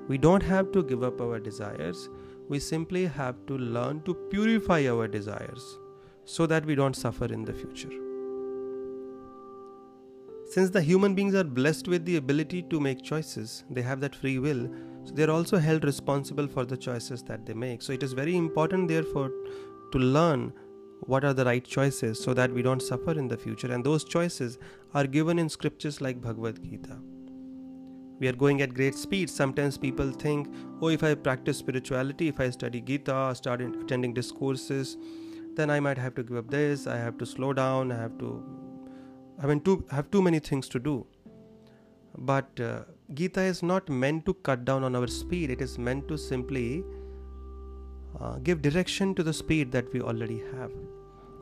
We 0.08 0.18
don't 0.18 0.42
have 0.42 0.72
to 0.72 0.82
give 0.82 1.02
up 1.02 1.20
our 1.20 1.38
desires, 1.38 2.08
we 2.48 2.58
simply 2.58 3.06
have 3.06 3.36
to 3.46 3.56
learn 3.56 4.02
to 4.02 4.14
purify 4.30 4.86
our 4.86 5.08
desires 5.08 5.78
so 6.24 6.46
that 6.46 6.66
we 6.66 6.74
don't 6.74 6.94
suffer 6.94 7.24
in 7.24 7.44
the 7.44 7.54
future. 7.54 7.92
Since 10.50 10.70
the 10.70 10.82
human 10.82 11.14
beings 11.14 11.34
are 11.34 11.44
blessed 11.44 11.88
with 11.88 12.04
the 12.04 12.16
ability 12.16 12.62
to 12.64 12.80
make 12.80 13.02
choices, 13.02 13.64
they 13.70 13.80
have 13.82 14.00
that 14.00 14.14
free 14.14 14.38
will, 14.38 14.68
so 15.04 15.12
they 15.14 15.24
are 15.24 15.30
also 15.30 15.58
held 15.58 15.84
responsible 15.84 16.46
for 16.46 16.64
the 16.64 16.76
choices 16.76 17.22
that 17.24 17.46
they 17.46 17.54
make. 17.54 17.82
So 17.82 17.92
it 17.92 18.02
is 18.02 18.12
very 18.12 18.36
important, 18.36 18.88
therefore, 18.88 19.30
to 19.92 19.98
learn 19.98 20.52
what 21.00 21.24
are 21.24 21.34
the 21.34 21.44
right 21.44 21.64
choices 21.64 22.22
so 22.22 22.32
that 22.34 22.50
we 22.50 22.62
don't 22.62 22.80
suffer 22.80 23.12
in 23.12 23.28
the 23.28 23.36
future. 23.36 23.72
And 23.72 23.84
those 23.84 24.04
choices 24.04 24.58
are 24.94 25.06
given 25.06 25.38
in 25.38 25.48
scriptures 25.48 26.00
like 26.00 26.20
Bhagavad 26.20 26.62
Gita. 26.62 26.98
We 28.18 28.28
are 28.28 28.32
going 28.32 28.62
at 28.62 28.72
great 28.72 28.94
speed. 28.94 29.28
Sometimes 29.28 29.76
people 29.76 30.10
think, 30.10 30.48
oh, 30.80 30.88
if 30.88 31.02
I 31.02 31.14
practice 31.14 31.58
spirituality, 31.58 32.28
if 32.28 32.40
I 32.40 32.50
study 32.50 32.80
Gita, 32.80 33.34
start 33.34 33.60
attending 33.60 34.14
discourses, 34.14 34.96
then 35.56 35.68
I 35.70 35.80
might 35.80 35.98
have 35.98 36.14
to 36.14 36.22
give 36.22 36.36
up 36.36 36.50
this, 36.50 36.86
I 36.86 36.96
have 36.96 37.18
to 37.18 37.26
slow 37.26 37.52
down, 37.52 37.92
I 37.92 37.96
have 37.96 38.16
to 38.18 38.42
I 39.42 39.46
mean, 39.46 39.60
too, 39.60 39.84
have 39.90 40.10
too 40.10 40.22
many 40.22 40.38
things 40.38 40.68
to 40.70 40.78
do. 40.78 41.06
But 42.16 42.60
uh, 42.60 42.82
Gita 43.12 43.42
is 43.42 43.62
not 43.62 43.90
meant 43.90 44.24
to 44.24 44.32
cut 44.32 44.64
down 44.64 44.82
on 44.82 44.96
our 44.96 45.06
speed, 45.06 45.50
it 45.50 45.60
is 45.60 45.78
meant 45.78 46.08
to 46.08 46.16
simply 46.16 46.82
uh, 48.18 48.36
give 48.38 48.62
direction 48.62 49.14
to 49.14 49.22
the 49.22 49.32
speed 49.32 49.70
that 49.72 49.92
we 49.92 50.00
already 50.00 50.42
have. 50.56 50.70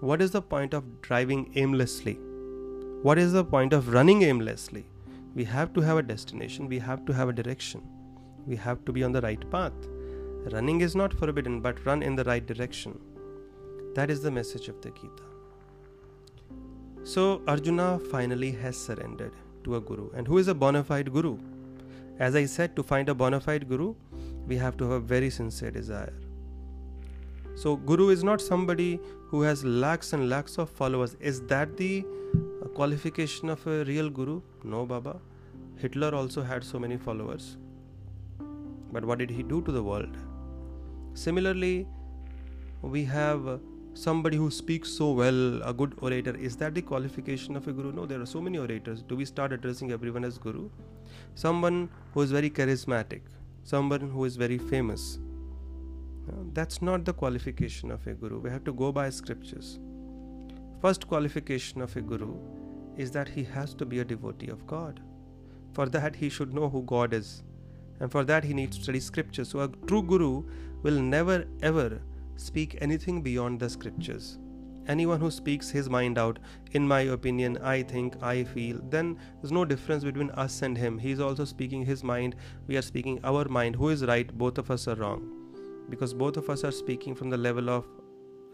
What 0.00 0.20
is 0.20 0.32
the 0.32 0.42
point 0.42 0.74
of 0.74 1.00
driving 1.02 1.52
aimlessly? 1.54 2.18
What 3.02 3.16
is 3.16 3.32
the 3.32 3.44
point 3.44 3.72
of 3.72 3.92
running 3.94 4.22
aimlessly? 4.22 4.86
We 5.36 5.44
have 5.44 5.72
to 5.74 5.80
have 5.82 5.98
a 5.98 6.02
destination, 6.02 6.68
we 6.68 6.80
have 6.80 7.06
to 7.06 7.12
have 7.12 7.28
a 7.28 7.32
direction, 7.32 7.82
we 8.44 8.56
have 8.56 8.84
to 8.84 8.92
be 8.92 9.04
on 9.04 9.12
the 9.12 9.20
right 9.20 9.48
path. 9.52 9.72
Running 10.50 10.80
is 10.80 10.96
not 10.96 11.14
forbidden, 11.14 11.60
but 11.60 11.86
run 11.86 12.02
in 12.02 12.16
the 12.16 12.24
right 12.24 12.44
direction. 12.44 12.98
That 13.94 14.10
is 14.10 14.20
the 14.20 14.32
message 14.32 14.66
of 14.66 14.80
the 14.80 14.90
Gita. 14.90 15.22
So 17.04 17.40
Arjuna 17.46 18.00
finally 18.10 18.50
has 18.50 18.76
surrendered 18.76 19.32
to 19.62 19.76
a 19.76 19.80
guru. 19.80 20.10
And 20.10 20.26
who 20.26 20.38
is 20.38 20.48
a 20.48 20.54
bona 20.54 20.82
fide 20.82 21.12
guru? 21.12 21.38
As 22.18 22.34
I 22.34 22.44
said, 22.44 22.76
to 22.76 22.82
find 22.82 23.08
a 23.08 23.14
bona 23.14 23.40
fide 23.40 23.68
guru, 23.68 23.94
we 24.46 24.56
have 24.56 24.76
to 24.76 24.84
have 24.84 24.92
a 24.92 25.00
very 25.00 25.30
sincere 25.30 25.70
desire. 25.70 26.12
So, 27.54 27.76
Guru 27.76 28.08
is 28.08 28.24
not 28.24 28.40
somebody 28.40 28.98
who 29.28 29.42
has 29.42 29.64
lakhs 29.64 30.12
and 30.12 30.28
lakhs 30.28 30.58
of 30.58 30.70
followers. 30.70 31.16
Is 31.20 31.42
that 31.42 31.76
the 31.76 32.04
qualification 32.74 33.50
of 33.50 33.66
a 33.66 33.84
real 33.84 34.08
Guru? 34.08 34.40
No, 34.64 34.86
Baba. 34.86 35.20
Hitler 35.76 36.14
also 36.14 36.42
had 36.42 36.64
so 36.64 36.78
many 36.78 36.96
followers. 36.96 37.56
But 38.92 39.04
what 39.04 39.18
did 39.18 39.30
he 39.30 39.42
do 39.42 39.62
to 39.62 39.72
the 39.72 39.82
world? 39.82 40.16
Similarly, 41.14 41.86
we 42.80 43.04
have 43.04 43.60
somebody 43.94 44.36
who 44.36 44.50
speaks 44.50 44.88
so 44.90 45.12
well, 45.12 45.62
a 45.62 45.74
good 45.74 45.94
orator. 46.00 46.34
Is 46.36 46.56
that 46.56 46.74
the 46.74 46.82
qualification 46.82 47.56
of 47.56 47.68
a 47.68 47.72
Guru? 47.72 47.92
No, 47.92 48.06
there 48.06 48.20
are 48.20 48.26
so 48.26 48.40
many 48.40 48.58
orators. 48.58 49.02
Do 49.02 49.16
we 49.16 49.24
start 49.24 49.52
addressing 49.52 49.92
everyone 49.92 50.24
as 50.24 50.38
Guru? 50.38 50.70
Someone 51.34 51.88
who 52.12 52.20
is 52.22 52.30
very 52.30 52.50
charismatic, 52.50 53.22
someone 53.64 54.10
who 54.10 54.24
is 54.24 54.36
very 54.36 54.58
famous 54.58 55.18
that's 56.52 56.82
not 56.82 57.04
the 57.04 57.12
qualification 57.12 57.90
of 57.90 58.06
a 58.06 58.14
guru. 58.14 58.38
We 58.38 58.50
have 58.50 58.64
to 58.64 58.72
go 58.72 58.92
by 58.92 59.10
scriptures. 59.10 59.78
First 60.80 61.08
qualification 61.08 61.80
of 61.80 61.96
a 61.96 62.00
guru 62.00 62.36
is 62.96 63.10
that 63.12 63.28
he 63.28 63.44
has 63.44 63.74
to 63.74 63.86
be 63.86 64.00
a 64.00 64.04
devotee 64.04 64.48
of 64.48 64.66
God. 64.66 65.00
For 65.72 65.86
that, 65.86 66.14
he 66.14 66.28
should 66.28 66.52
know 66.52 66.68
who 66.68 66.82
God 66.82 67.14
is. 67.14 67.42
And 68.00 68.10
for 68.10 68.24
that, 68.24 68.44
he 68.44 68.52
needs 68.52 68.76
to 68.76 68.82
study 68.82 69.00
scriptures. 69.00 69.48
So, 69.48 69.60
a 69.60 69.68
true 69.86 70.02
guru 70.02 70.44
will 70.82 71.00
never 71.00 71.44
ever 71.62 72.00
speak 72.36 72.76
anything 72.80 73.22
beyond 73.22 73.60
the 73.60 73.70
scriptures. 73.70 74.38
Anyone 74.88 75.20
who 75.20 75.30
speaks 75.30 75.70
his 75.70 75.88
mind 75.88 76.18
out, 76.18 76.38
in 76.72 76.86
my 76.86 77.00
opinion, 77.00 77.58
I 77.58 77.82
think, 77.82 78.16
I 78.22 78.44
feel, 78.44 78.80
then 78.90 79.18
there's 79.40 79.52
no 79.52 79.64
difference 79.64 80.04
between 80.04 80.30
us 80.30 80.62
and 80.62 80.76
him. 80.76 80.98
He's 80.98 81.20
also 81.20 81.44
speaking 81.44 81.84
his 81.84 82.02
mind, 82.02 82.36
we 82.66 82.76
are 82.76 82.82
speaking 82.82 83.20
our 83.24 83.44
mind. 83.48 83.76
Who 83.76 83.90
is 83.90 84.04
right? 84.04 84.36
Both 84.36 84.58
of 84.58 84.70
us 84.70 84.88
are 84.88 84.96
wrong 84.96 85.42
because 85.88 86.14
both 86.14 86.36
of 86.36 86.48
us 86.48 86.64
are 86.64 86.72
speaking 86.72 87.14
from 87.14 87.30
the 87.30 87.36
level 87.36 87.68
of 87.68 87.86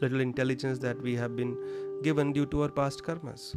little 0.01 0.21
intelligence 0.21 0.79
that 0.79 1.01
we 1.01 1.15
have 1.15 1.37
been 1.37 1.57
given 2.03 2.33
due 2.33 2.47
to 2.47 2.63
our 2.63 2.69
past 2.69 3.03
karmas. 3.03 3.57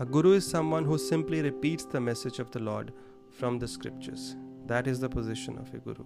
A 0.00 0.04
guru 0.04 0.32
is 0.32 0.46
someone 0.46 0.84
who 0.84 0.98
simply 0.98 1.42
repeats 1.42 1.84
the 1.84 2.00
message 2.00 2.38
of 2.38 2.50
the 2.50 2.58
Lord 2.58 2.92
from 3.30 3.58
the 3.58 3.68
scriptures. 3.68 4.36
That 4.66 4.86
is 4.86 5.00
the 5.00 5.08
position 5.08 5.58
of 5.58 5.72
a 5.74 5.78
guru. 5.78 6.04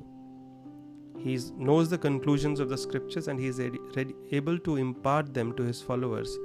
He 1.19 1.39
knows 1.57 1.89
the 1.89 1.99
conclusions 1.99 2.61
of 2.61 2.69
the 2.69 2.79
scriptures 2.79 3.29
and 3.29 3.39
he 3.39 3.47
is 3.47 3.61
able 3.61 4.59
to 4.59 4.77
impart 4.77 5.35
them 5.35 5.55
to 5.57 5.63
his 5.63 5.83
followers 5.83 6.39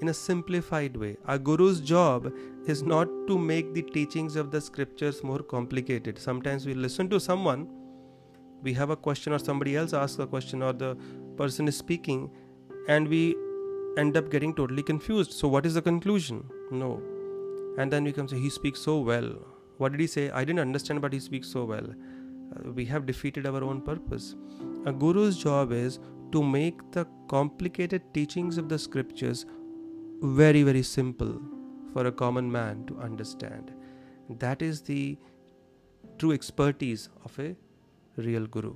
in 0.00 0.08
a 0.08 0.14
simplified 0.14 0.96
way. 0.96 1.16
A 1.26 1.38
guru's 1.38 1.80
job 1.80 2.32
is 2.66 2.82
not 2.82 3.08
to 3.28 3.38
make 3.38 3.72
the 3.74 3.82
teachings 3.82 4.36
of 4.36 4.50
the 4.50 4.60
scriptures 4.60 5.22
more 5.22 5.40
complicated. 5.40 6.18
Sometimes 6.18 6.66
we 6.66 6.74
listen 6.74 7.08
to 7.10 7.20
someone 7.20 7.68
we 8.62 8.72
have 8.72 8.90
a 8.90 8.96
question 8.96 9.32
or 9.32 9.38
somebody 9.38 9.76
else 9.76 9.92
asks 9.92 10.18
a 10.18 10.26
question 10.26 10.62
or 10.62 10.72
the 10.72 10.96
person 11.36 11.68
is 11.68 11.76
speaking 11.76 12.30
and 12.88 13.06
we 13.06 13.36
end 13.98 14.16
up 14.16 14.30
getting 14.30 14.54
totally 14.54 14.82
confused. 14.82 15.32
So 15.32 15.48
what 15.48 15.66
is 15.66 15.74
the 15.74 15.82
conclusion? 15.82 16.44
No. 16.70 17.02
And 17.78 17.92
then 17.92 18.04
we 18.04 18.12
come 18.12 18.26
say 18.26 18.38
he 18.38 18.50
speaks 18.50 18.80
so 18.80 19.00
well. 19.00 19.34
What 19.76 19.92
did 19.92 20.00
he 20.00 20.06
say? 20.06 20.30
I 20.30 20.44
didn't 20.44 20.60
understand 20.60 21.02
but 21.02 21.12
he 21.12 21.20
speaks 21.20 21.48
so 21.48 21.64
well 21.64 21.86
we 22.74 22.84
have 22.84 23.06
defeated 23.06 23.46
our 23.46 23.62
own 23.64 23.80
purpose 23.80 24.34
a 24.86 24.92
guru's 24.92 25.36
job 25.36 25.72
is 25.72 25.98
to 26.32 26.42
make 26.42 26.80
the 26.92 27.06
complicated 27.28 28.02
teachings 28.12 28.58
of 28.58 28.68
the 28.68 28.78
scriptures 28.78 29.46
very 30.22 30.62
very 30.62 30.82
simple 30.82 31.34
for 31.92 32.06
a 32.06 32.12
common 32.12 32.50
man 32.50 32.84
to 32.86 32.98
understand 32.98 33.72
that 34.28 34.62
is 34.62 34.82
the 34.82 35.18
true 36.18 36.32
expertise 36.32 37.08
of 37.24 37.38
a 37.38 37.54
real 38.16 38.46
guru. 38.46 38.74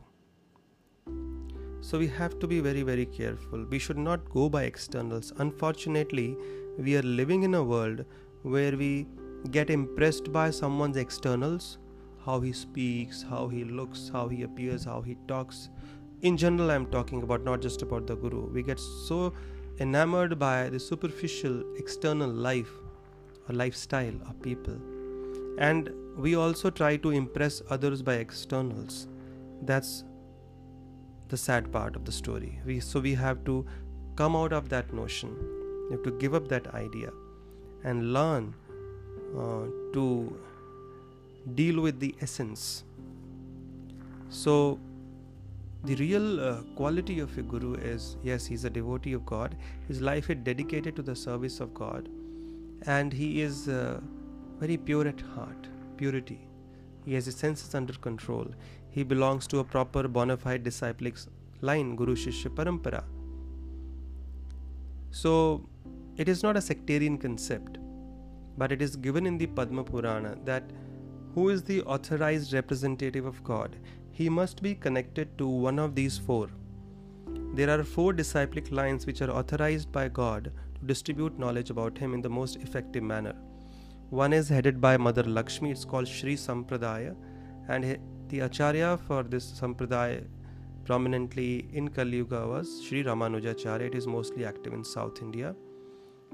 So 1.80 1.98
we 1.98 2.08
have 2.08 2.38
to 2.40 2.46
be 2.46 2.60
very, 2.60 2.82
very 2.82 3.06
careful. 3.06 3.64
We 3.64 3.78
should 3.78 3.98
not 3.98 4.28
go 4.30 4.48
by 4.48 4.64
externals. 4.64 5.32
Unfortunately, 5.38 6.36
we 6.76 6.96
are 6.96 7.02
living 7.02 7.44
in 7.44 7.54
a 7.54 7.62
world 7.62 8.04
where 8.42 8.76
we 8.76 9.06
get 9.50 9.70
impressed 9.70 10.32
by 10.32 10.50
someone's 10.50 10.96
externals 10.96 11.78
how 12.24 12.40
he 12.40 12.52
speaks, 12.52 13.22
how 13.22 13.48
he 13.48 13.64
looks, 13.64 14.10
how 14.12 14.28
he 14.28 14.42
appears, 14.42 14.84
how 14.84 15.00
he 15.02 15.16
talks. 15.26 15.70
In 16.22 16.36
general, 16.36 16.70
I'm 16.70 16.86
talking 16.86 17.22
about 17.22 17.44
not 17.44 17.60
just 17.60 17.82
about 17.82 18.06
the 18.06 18.16
guru. 18.16 18.50
We 18.50 18.62
get 18.62 18.80
so 18.80 19.32
enamored 19.80 20.38
by 20.38 20.68
the 20.68 20.80
superficial 20.80 21.62
external 21.76 22.28
life 22.28 22.70
or 23.48 23.54
lifestyle 23.54 24.14
of 24.28 24.42
people. 24.42 24.76
And 25.58 25.90
we 26.18 26.34
also 26.34 26.68
try 26.68 26.96
to 26.96 27.10
impress 27.10 27.62
others 27.70 28.02
by 28.02 28.14
externals 28.14 29.06
that's 29.62 30.04
the 31.28 31.36
sad 31.36 31.70
part 31.72 31.94
of 31.94 32.04
the 32.04 32.12
story 32.12 32.58
we 32.64 32.80
so 32.80 33.00
we 33.00 33.14
have 33.14 33.44
to 33.44 33.64
come 34.16 34.34
out 34.34 34.52
of 34.52 34.68
that 34.68 34.92
notion 34.92 35.36
we 35.88 35.96
have 35.96 36.02
to 36.02 36.10
give 36.12 36.34
up 36.34 36.48
that 36.48 36.66
idea 36.74 37.10
and 37.84 38.12
learn 38.12 38.54
uh, 39.36 39.64
to 39.92 40.36
deal 41.54 41.80
with 41.80 42.00
the 42.00 42.14
essence. 42.20 42.84
So 44.28 44.78
the 45.84 45.94
real 45.96 46.40
uh, 46.40 46.62
quality 46.74 47.20
of 47.20 47.36
a 47.38 47.42
guru 47.42 47.74
is 47.74 48.16
yes 48.22 48.44
he's 48.46 48.64
a 48.64 48.70
devotee 48.70 49.12
of 49.12 49.24
god. 49.24 49.56
His 49.86 50.00
life 50.00 50.30
is 50.30 50.36
dedicated 50.42 50.96
to 50.96 51.02
the 51.02 51.16
service 51.16 51.60
of 51.60 51.74
god. 51.74 52.08
And 52.86 53.12
he 53.12 53.40
is 53.40 53.68
uh, 53.68 54.00
very 54.60 54.76
pure 54.76 55.08
at 55.08 55.20
heart 55.20 55.68
purity. 55.96 56.40
He 57.04 57.14
has 57.14 57.26
his 57.26 57.36
senses 57.36 57.74
under 57.74 57.92
control. 57.94 58.46
He 58.90 59.02
belongs 59.02 59.46
to 59.48 59.58
a 59.58 59.64
proper 59.64 60.08
bona 60.08 60.36
fide 60.36 60.62
disciplic 60.62 61.16
line, 61.60 61.96
Guru 61.96 62.14
Shishya 62.14 62.50
Parampara. 62.54 63.04
So, 65.10 65.64
it 66.16 66.28
is 66.28 66.42
not 66.42 66.56
a 66.56 66.60
sectarian 66.60 67.18
concept, 67.18 67.78
but 68.56 68.72
it 68.72 68.82
is 68.82 68.96
given 68.96 69.26
in 69.26 69.38
the 69.38 69.46
Padma 69.46 69.84
Purana 69.84 70.36
that 70.44 70.64
who 71.38 71.48
is 71.54 71.62
the 71.62 71.82
authorized 71.82 72.52
representative 72.52 73.26
of 73.34 73.42
God? 73.44 73.76
he 74.18 74.28
must 74.28 74.62
be 74.62 74.74
connected 74.84 75.34
to 75.40 75.46
one 75.64 75.78
of 75.78 75.94
these 75.94 76.18
four. 76.18 76.48
There 77.58 77.70
are 77.74 77.84
four 77.84 78.12
disciplic 78.12 78.72
lines 78.72 79.06
which 79.06 79.20
are 79.22 79.30
authorized 79.30 79.92
by 79.92 80.08
God 80.08 80.50
to 80.78 80.86
distribute 80.86 81.38
knowledge 81.38 81.70
about 81.70 81.96
Him 81.96 82.14
in 82.14 82.20
the 82.20 82.32
most 82.38 82.56
effective 82.56 83.04
manner. 83.04 83.36
One 84.10 84.32
is 84.32 84.48
headed 84.48 84.80
by 84.80 84.96
Mother 84.96 85.22
Lakshmi, 85.22 85.70
it's 85.70 85.84
called 85.84 86.08
Sri 86.08 86.34
Sampradaya, 86.34 87.14
and 87.68 87.96
the 88.28 88.40
Acharya 88.40 88.98
for 89.06 89.22
this 89.22 89.46
Sampradaya 89.60 90.26
prominently 90.84 91.68
in 91.72 91.86
Kali 91.86 92.16
Yuga 92.16 92.44
was 92.48 92.84
Sri 92.84 93.04
Ramanujacharya. 93.04 93.82
It 93.92 93.94
is 93.94 94.08
mostly 94.08 94.44
active 94.44 94.72
in 94.72 94.82
South 94.82 95.22
India. 95.22 95.54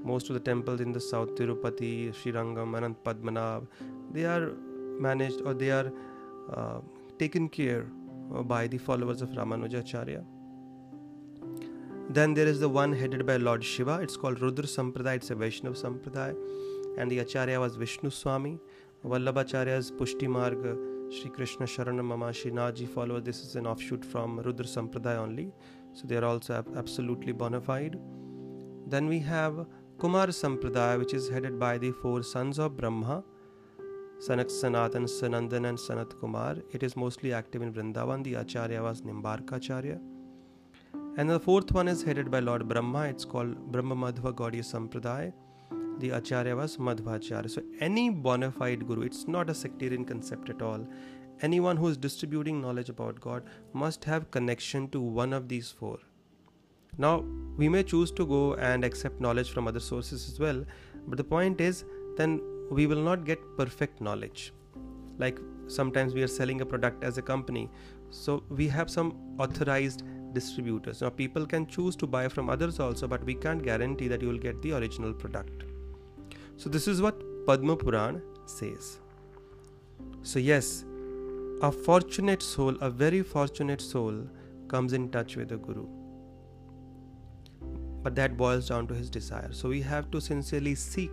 Most 0.03 0.29
of 0.29 0.33
the 0.33 0.39
temples 0.39 0.81
in 0.81 0.91
the 0.91 0.99
South, 0.99 1.35
Tirupati, 1.35 2.13
Srirangam, 2.15 2.79
Anant 2.79 2.95
Padmanabh, 3.03 3.67
they 4.11 4.25
are 4.25 4.53
managed 4.99 5.41
or 5.41 5.53
they 5.53 5.71
are 5.71 5.91
uh, 6.53 6.79
taken 7.19 7.49
care 7.49 7.85
by 8.45 8.67
the 8.67 8.77
followers 8.77 9.21
of 9.21 9.29
Ramanujacharya. 9.29 10.23
Then 12.09 12.33
there 12.33 12.47
is 12.47 12.59
the 12.59 12.69
one 12.69 12.93
headed 12.93 13.25
by 13.25 13.37
Lord 13.37 13.63
Shiva. 13.63 13.99
It's 14.01 14.15
called 14.15 14.41
Rudra 14.41 14.65
Sampradaya. 14.65 15.15
It's 15.15 15.31
a 15.31 15.35
Vaishnava 15.35 15.75
Sampradaya. 15.75 16.35
And 16.97 17.09
the 17.09 17.19
Acharya 17.19 17.59
was 17.59 17.75
Vishnu 17.75 18.09
Swami. 18.09 18.59
Vallabhacharya's 19.03 19.91
Pushti 19.91 20.27
Marga, 20.27 20.75
Sri 21.11 21.29
Krishna 21.29 21.65
Sharana 21.65 22.03
Mama 22.03 22.27
Shrinathji 22.27 22.87
followers. 22.87 23.23
This 23.23 23.41
is 23.41 23.55
an 23.55 23.67
offshoot 23.67 24.05
from 24.05 24.39
Rudra 24.39 24.65
Sampradaya 24.65 25.17
only. 25.17 25.51
So 25.93 26.07
they 26.07 26.17
are 26.17 26.25
also 26.25 26.63
absolutely 26.75 27.31
bona 27.31 27.61
fide. 27.61 27.99
Then 28.87 29.07
we 29.07 29.19
have 29.19 29.65
Kumar 29.99 30.27
Sampradaya, 30.27 30.99
which 30.99 31.13
is 31.13 31.29
headed 31.29 31.59
by 31.59 31.77
the 31.77 31.91
four 31.91 32.23
sons 32.23 32.59
of 32.59 32.77
Brahma 32.77 33.23
Sanak 34.19 34.49
Sanatan, 34.49 35.03
Sanandan, 35.03 35.67
and 35.67 35.77
Sanat 35.77 36.19
Kumar. 36.19 36.55
It 36.71 36.83
is 36.83 36.95
mostly 36.95 37.33
active 37.33 37.61
in 37.61 37.73
Vrindavan. 37.73 38.23
The 38.23 38.35
Acharya 38.35 38.81
was 38.81 39.01
Nimbarkacharya. 39.01 39.99
And 41.17 41.29
the 41.29 41.39
fourth 41.39 41.71
one 41.73 41.87
is 41.89 42.01
headed 42.01 42.31
by 42.31 42.39
Lord 42.39 42.67
Brahma. 42.67 43.07
It's 43.07 43.25
called 43.25 43.71
Brahma 43.71 43.95
Madhva 43.95 44.33
Gaudiya 44.33 44.63
Sampradaya. 44.63 45.33
The 45.99 46.11
Acharya 46.11 46.55
was 46.55 46.77
Madhvacharya. 46.77 47.51
So, 47.51 47.61
any 47.81 48.09
bona 48.09 48.51
fide 48.51 48.87
guru, 48.87 49.01
it's 49.01 49.27
not 49.27 49.49
a 49.49 49.53
sectarian 49.53 50.05
concept 50.05 50.49
at 50.49 50.61
all. 50.61 50.87
Anyone 51.41 51.75
who 51.75 51.89
is 51.89 51.97
distributing 51.97 52.61
knowledge 52.61 52.89
about 52.89 53.19
God 53.19 53.43
must 53.73 54.05
have 54.05 54.31
connection 54.31 54.89
to 54.89 55.01
one 55.01 55.33
of 55.33 55.49
these 55.49 55.71
four. 55.71 55.99
Now, 56.97 57.25
we 57.57 57.67
may 57.67 57.83
choose 57.83 58.11
to 58.11 58.25
go 58.25 58.55
and 58.55 58.85
accept 58.85 59.19
knowledge 59.19 59.51
from 59.51 59.67
other 59.67 59.81
sources 59.81 60.29
as 60.31 60.39
well, 60.39 60.65
but 61.07 61.17
the 61.17 61.23
point 61.25 61.59
is, 61.59 61.83
then 62.15 62.41
we 62.69 62.87
will 62.87 63.01
not 63.01 63.25
get 63.25 63.39
perfect 63.57 64.01
knowledge. 64.01 64.53
Like 65.17 65.39
sometimes 65.67 66.13
we 66.13 66.23
are 66.23 66.27
selling 66.27 66.61
a 66.61 66.65
product 66.65 67.03
as 67.03 67.17
a 67.17 67.21
company 67.21 67.69
so 68.09 68.43
we 68.49 68.67
have 68.67 68.89
some 68.89 69.17
authorized 69.39 70.03
distributors. 70.33 71.01
Now 71.01 71.09
people 71.09 71.45
can 71.45 71.65
choose 71.67 71.95
to 71.97 72.07
buy 72.07 72.27
from 72.27 72.49
others 72.49 72.79
also 72.79 73.07
but 73.07 73.23
we 73.23 73.35
can't 73.35 73.63
guarantee 73.63 74.07
that 74.07 74.21
you 74.21 74.27
will 74.27 74.37
get 74.37 74.61
the 74.61 74.73
original 74.73 75.13
product. 75.13 75.63
So 76.57 76.69
this 76.69 76.87
is 76.87 77.01
what 77.01 77.21
padma 77.45 77.75
puran 77.75 78.21
says. 78.45 78.99
So 80.21 80.39
yes 80.39 80.85
a 81.61 81.71
fortunate 81.71 82.41
soul 82.41 82.75
a 82.81 82.89
very 82.89 83.21
fortunate 83.23 83.81
soul 83.81 84.27
comes 84.67 84.93
in 84.93 85.09
touch 85.09 85.35
with 85.35 85.49
the 85.49 85.57
guru. 85.57 85.87
But 88.03 88.15
that 88.15 88.37
boils 88.37 88.69
down 88.69 88.87
to 88.87 88.93
his 88.93 89.09
desire. 89.09 89.51
So 89.51 89.69
we 89.69 89.81
have 89.81 90.11
to 90.11 90.21
sincerely 90.21 90.75
seek 90.75 91.11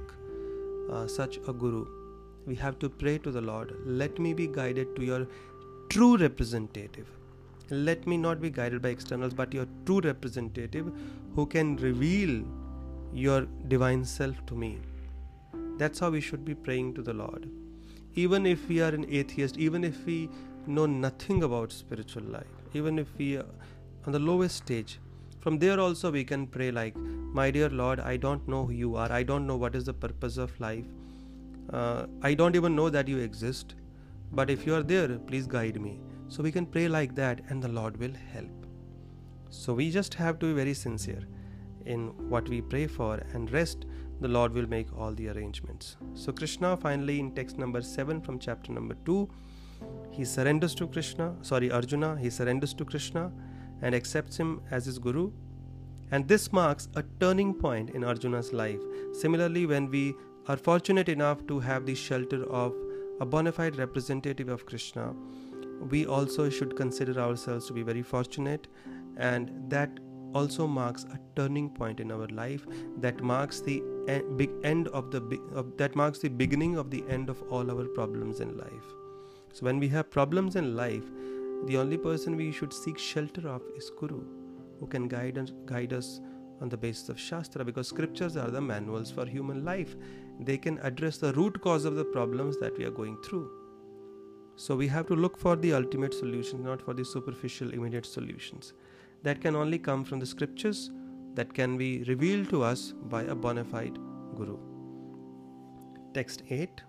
uh, 0.90 1.06
such 1.06 1.38
a 1.48 1.52
guru, 1.52 1.86
we 2.46 2.54
have 2.56 2.78
to 2.80 2.88
pray 2.88 3.18
to 3.18 3.30
the 3.30 3.40
Lord, 3.40 3.74
let 3.84 4.18
me 4.18 4.34
be 4.34 4.46
guided 4.46 4.96
to 4.96 5.04
your 5.04 5.26
true 5.88 6.16
representative. 6.16 7.06
Let 7.70 8.06
me 8.06 8.16
not 8.16 8.40
be 8.40 8.50
guided 8.50 8.82
by 8.82 8.90
externals, 8.90 9.34
but 9.34 9.54
your 9.54 9.66
true 9.86 10.00
representative 10.00 10.92
who 11.34 11.46
can 11.46 11.76
reveal 11.76 12.44
your 13.12 13.42
divine 13.68 14.04
self 14.04 14.44
to 14.46 14.54
me. 14.54 14.78
That's 15.78 15.98
how 15.98 16.10
we 16.10 16.20
should 16.20 16.44
be 16.44 16.54
praying 16.54 16.94
to 16.94 17.02
the 17.02 17.12
Lord. 17.12 17.48
Even 18.14 18.46
if 18.46 18.68
we 18.68 18.80
are 18.80 18.90
an 18.90 19.06
atheist, 19.08 19.56
even 19.56 19.84
if 19.84 20.04
we 20.04 20.28
know 20.66 20.86
nothing 20.86 21.42
about 21.42 21.72
spiritual 21.72 22.24
life, 22.24 22.46
even 22.74 22.98
if 22.98 23.06
we 23.16 23.36
are 23.36 23.46
on 24.06 24.12
the 24.12 24.18
lowest 24.18 24.56
stage, 24.56 24.98
from 25.42 25.58
there 25.58 25.80
also 25.80 26.10
we 26.12 26.22
can 26.22 26.46
pray 26.46 26.70
like, 26.70 26.96
My 26.96 27.50
dear 27.50 27.68
Lord, 27.68 27.98
I 27.98 28.16
don't 28.16 28.46
know 28.46 28.66
who 28.66 28.72
you 28.72 28.94
are. 28.94 29.10
I 29.10 29.24
don't 29.24 29.46
know 29.46 29.56
what 29.56 29.74
is 29.74 29.84
the 29.84 29.92
purpose 29.92 30.36
of 30.36 30.58
life. 30.60 30.84
Uh, 31.72 32.06
I 32.22 32.34
don't 32.34 32.54
even 32.54 32.76
know 32.76 32.88
that 32.90 33.08
you 33.08 33.18
exist. 33.18 33.74
But 34.30 34.50
if 34.50 34.64
you 34.66 34.74
are 34.74 34.84
there, 34.84 35.18
please 35.18 35.48
guide 35.48 35.80
me. 35.80 36.00
So 36.28 36.44
we 36.44 36.52
can 36.52 36.64
pray 36.64 36.86
like 36.88 37.16
that 37.16 37.40
and 37.48 37.60
the 37.60 37.68
Lord 37.68 37.96
will 37.96 38.14
help. 38.32 38.66
So 39.50 39.74
we 39.74 39.90
just 39.90 40.14
have 40.14 40.38
to 40.38 40.46
be 40.46 40.52
very 40.52 40.74
sincere 40.74 41.26
in 41.84 42.06
what 42.30 42.48
we 42.48 42.60
pray 42.60 42.86
for 42.86 43.20
and 43.32 43.50
rest 43.50 43.84
the 44.20 44.28
Lord 44.28 44.54
will 44.54 44.68
make 44.68 44.96
all 44.96 45.12
the 45.12 45.28
arrangements. 45.28 45.96
So 46.14 46.32
Krishna 46.32 46.76
finally 46.76 47.18
in 47.18 47.34
text 47.34 47.58
number 47.58 47.82
7 47.82 48.20
from 48.22 48.38
chapter 48.38 48.70
number 48.72 48.96
2 49.04 49.28
he 50.12 50.24
surrenders 50.24 50.74
to 50.76 50.86
Krishna, 50.86 51.34
sorry 51.42 51.70
Arjuna, 51.70 52.16
he 52.16 52.30
surrenders 52.30 52.72
to 52.74 52.84
Krishna 52.84 53.32
and 53.82 53.94
accepts 53.94 54.36
him 54.36 54.62
as 54.70 54.86
his 54.86 54.98
guru. 54.98 55.30
And 56.10 56.28
this 56.28 56.52
marks 56.52 56.88
a 56.94 57.04
turning 57.20 57.54
point 57.54 57.90
in 57.90 58.04
Arjuna's 58.04 58.52
life. 58.52 58.80
Similarly, 59.12 59.66
when 59.66 59.90
we 59.90 60.14
are 60.46 60.56
fortunate 60.56 61.08
enough 61.08 61.46
to 61.46 61.58
have 61.60 61.86
the 61.86 61.94
shelter 61.94 62.44
of 62.44 62.74
a 63.20 63.26
bona 63.26 63.52
fide 63.52 63.76
representative 63.76 64.48
of 64.48 64.66
Krishna, 64.66 65.14
we 65.90 66.06
also 66.06 66.48
should 66.48 66.76
consider 66.76 67.18
ourselves 67.18 67.66
to 67.66 67.72
be 67.72 67.82
very 67.82 68.02
fortunate, 68.02 68.68
and 69.16 69.50
that 69.68 69.98
also 70.34 70.66
marks 70.66 71.04
a 71.04 71.18
turning 71.36 71.68
point 71.68 72.00
in 72.00 72.10
our 72.12 72.26
life. 72.28 72.66
That 72.98 73.22
marks 73.22 73.60
the 73.60 73.82
big 74.36 74.50
end 74.64 74.88
of 74.88 75.10
the 75.10 75.20
of, 75.54 75.76
that 75.76 75.96
marks 75.96 76.18
the 76.18 76.28
beginning 76.28 76.76
of 76.76 76.90
the 76.90 77.04
end 77.08 77.28
of 77.28 77.42
all 77.50 77.70
our 77.70 77.84
problems 77.84 78.40
in 78.40 78.56
life. 78.56 78.94
So 79.52 79.66
when 79.66 79.78
we 79.78 79.88
have 79.88 80.10
problems 80.10 80.56
in 80.56 80.76
life, 80.76 81.04
the 81.66 81.76
only 81.76 81.96
person 81.96 82.36
we 82.36 82.50
should 82.52 82.72
seek 82.72 82.98
shelter 82.98 83.48
of 83.48 83.62
is 83.76 83.90
Guru, 83.98 84.24
who 84.80 84.86
can 84.86 85.08
guide 85.08 85.38
us, 85.38 85.52
guide 85.64 85.92
us 85.92 86.20
on 86.60 86.68
the 86.68 86.76
basis 86.76 87.08
of 87.08 87.18
Shastra 87.18 87.64
because 87.64 87.88
scriptures 87.88 88.36
are 88.36 88.50
the 88.50 88.60
manuals 88.60 89.10
for 89.10 89.26
human 89.26 89.64
life. 89.64 89.94
They 90.40 90.58
can 90.58 90.78
address 90.78 91.18
the 91.18 91.32
root 91.34 91.60
cause 91.60 91.84
of 91.84 91.96
the 91.96 92.04
problems 92.04 92.58
that 92.58 92.76
we 92.78 92.84
are 92.84 92.90
going 92.90 93.16
through. 93.22 93.50
So 94.56 94.76
we 94.76 94.88
have 94.88 95.06
to 95.08 95.14
look 95.14 95.38
for 95.38 95.56
the 95.56 95.72
ultimate 95.72 96.14
solution, 96.14 96.62
not 96.62 96.82
for 96.82 96.94
the 96.94 97.04
superficial, 97.04 97.72
immediate 97.72 98.06
solutions. 98.06 98.74
That 99.22 99.40
can 99.40 99.56
only 99.56 99.78
come 99.78 100.04
from 100.04 100.20
the 100.20 100.26
scriptures 100.26 100.90
that 101.34 101.54
can 101.54 101.78
be 101.78 102.02
revealed 102.04 102.50
to 102.50 102.62
us 102.62 102.92
by 103.04 103.22
a 103.22 103.34
bona 103.34 103.64
fide 103.64 103.98
Guru. 104.36 104.58
Text 106.12 106.42
8 106.50 106.82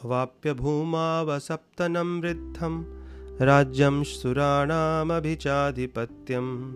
अवाप्य 0.04 0.54
भूमावसप्तनं 0.54 2.20
वृद्धं 2.20 2.84
राज्यं 3.46 4.02
सुराणामभिचाधिपत्यम्। 4.02 6.72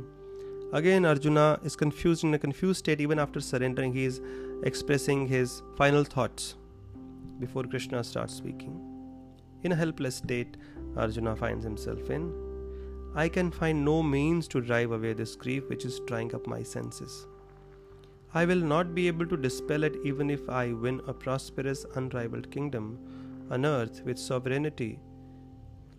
Again 0.75 1.07
Arjuna 1.07 1.59
is 1.67 1.77
confused 1.77 2.25
in 2.25 2.35
a 2.35 2.39
confused 2.39 2.79
state 2.79 3.01
even 3.01 3.19
after 3.19 3.43
surrendering 3.43 3.97
his 3.97 4.21
expressing 4.67 5.29
his 5.29 5.79
final 5.79 6.05
thoughts 6.05 6.55
before 7.41 7.67
Krishna 7.67 8.03
start 8.03 8.31
speaking 8.31 9.67
in 9.67 9.73
a 9.73 9.77
helpless 9.77 10.17
state 10.17 10.57
Arjuna 10.99 11.35
finds 11.35 11.67
himself 11.67 12.13
in 12.13 12.46
I 13.17 13.31
can 13.31 13.51
find 13.51 13.83
no 13.83 14.03
means 14.03 14.47
to 14.49 14.61
drive 14.61 14.93
away 14.93 15.15
this 15.15 15.37
grief 15.37 15.71
which 15.71 15.87
is 15.87 16.01
trying 16.07 16.35
up 16.35 16.47
my 16.47 16.63
senses. 16.63 17.27
I 18.35 18.45
will 18.45 18.61
not 18.61 18.95
be 18.95 19.09
able 19.09 19.27
to 19.29 19.39
dispel 19.39 19.85
it 19.85 19.97
even 20.05 20.29
if 20.29 20.51
I 20.51 20.75
win 20.75 21.01
a 21.07 21.15
prosperous, 21.15 21.87
unrivaled 21.95 22.51
kingdom 22.51 22.99
on 23.51 23.65
earth 23.65 24.03
with 24.05 24.19
sovereignty 24.19 25.01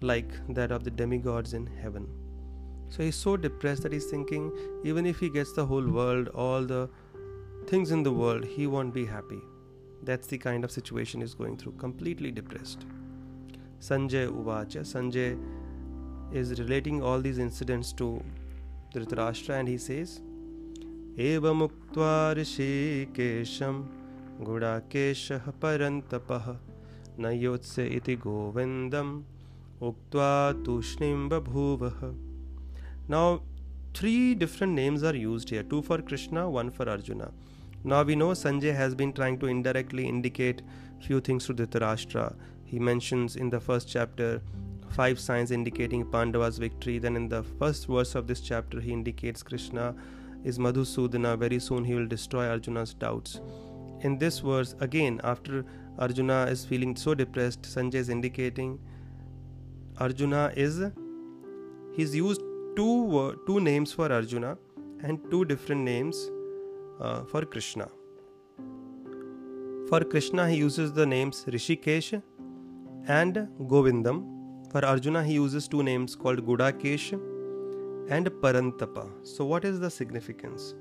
like 0.02 0.30
that 0.50 0.72
of 0.72 0.84
the 0.84 0.92
demigods 0.92 1.56
in 1.56 1.66
heaven. 1.66 2.08
So 2.90 3.02
he's 3.02 3.16
so 3.16 3.36
depressed 3.36 3.82
that 3.82 3.92
he's 3.92 4.06
thinking, 4.06 4.52
even 4.84 5.08
if 5.08 5.20
he 5.20 5.30
gets 5.30 5.54
the 5.54 5.66
whole 5.66 5.88
world, 5.88 6.28
all 6.30 6.64
the 6.64 6.88
things 7.66 7.90
in 7.90 8.04
the 8.04 8.14
world, 8.14 8.46
he 8.46 8.68
won't 8.68 8.94
be 8.94 9.06
happy. 9.06 9.42
That's 10.04 10.28
the 10.28 10.38
kind 10.38 10.64
of 10.64 10.72
situation 10.72 11.22
he's 11.22 11.34
going 11.34 11.58
through, 11.58 11.74
completely 11.74 12.32
depressed. 12.32 12.86
Sanjay 13.80 14.28
Uvacha. 14.28 14.82
Sanjay 14.82 15.38
is 16.32 16.60
relating 16.60 17.02
all 17.02 17.20
these 17.20 17.38
incidents 17.38 17.94
to 17.94 18.24
Dhritarashtra 18.94 19.60
and 19.60 19.68
he 19.68 19.78
says, 19.78 20.22
एवमुक्त्वा 21.18 22.34
ऋषिकेशं 22.38 23.78
गुडाकेशः 24.48 25.50
परन्तपः 25.62 26.46
न 27.20 27.32
योत्स्य 27.44 27.86
इति 27.98 28.16
गोविन्दम् 28.26 29.14
उक्त्वा 29.88 30.32
तूष्णीं 30.66 31.30
बभूवः 31.30 32.14
Now, 33.10 33.42
three 33.94 34.36
different 34.36 34.74
names 34.74 35.04
are 35.04 35.16
used 35.16 35.50
here 35.50 35.64
two 35.64 35.82
for 35.82 36.02
Krishna, 36.02 36.50
one 36.50 36.70
for 36.70 36.88
Arjuna. 36.90 37.32
Now 37.84 38.04
we 38.04 38.16
know 38.16 38.32
Sanjay 38.32 38.76
has 38.76 38.94
been 38.94 39.14
trying 39.14 39.40
to 39.40 39.48
indirectly 39.48 40.08
indicate 40.08 40.62
few 41.02 41.20
things 41.20 41.46
to 41.46 41.54
Dhritarashtra. 41.54 42.36
He 42.66 42.80
mentions 42.80 43.38
in 43.38 43.50
the 43.50 43.60
first 43.60 43.88
chapter 43.90 44.42
five 44.90 45.20
signs 45.20 45.52
indicating 45.52 46.06
Pandava's 46.06 46.58
victory. 46.58 47.00
Then 47.00 47.16
in 47.16 47.28
the 47.30 47.44
first 47.44 47.88
verse 47.88 48.16
of 48.16 48.28
this 48.28 48.42
chapter, 48.42 48.80
he 48.80 48.92
indicates 48.92 49.44
Krishna 49.44 49.96
is 50.44 50.60
Madhusudana. 50.60 51.38
Very 51.38 51.60
soon 51.60 51.84
he 51.84 51.96
will 51.96 52.08
destroy 52.08 52.48
Arjuna's 52.48 52.94
doubts. 52.94 53.42
In 54.02 54.18
this 54.18 54.40
verse, 54.40 54.76
again, 54.80 55.20
after 55.24 55.66
Arjuna 55.98 56.46
is 56.46 56.64
feeling 56.66 56.96
so 56.96 57.16
depressed, 57.16 57.64
Sanjay 57.64 57.96
is 57.96 58.10
indicating 58.10 58.80
Arjuna 59.98 60.54
is 60.56 60.84
he's 61.96 62.16
used 62.16 62.42
two 62.76 63.42
two 63.48 63.60
names 63.60 63.92
for 63.92 64.12
Arjuna 64.12 64.58
and 65.04 65.20
two 65.32 65.44
different 65.46 65.82
names 65.82 66.30
uh, 67.02 67.24
for 67.24 67.44
Krishna. 67.46 67.88
For 69.90 70.02
Krishna, 70.02 70.50
he 70.50 70.58
uses 70.58 70.94
the 70.94 71.06
names 71.06 71.46
Rishikesh 71.48 72.22
and 73.08 73.48
Govindam. 73.62 74.37
For 74.72 74.84
Arjuna, 74.86 75.24
he 75.24 75.34
uses 75.34 75.68
two 75.68 75.84
names 75.84 76.16
called 76.16 76.46
Gudakesh 76.46 77.14
and 78.10 78.28
Parantapa. 78.42 79.10
So, 79.24 79.46
what 79.46 79.66
is 79.66 79.80
the 79.80 79.90
significance? 79.90 80.74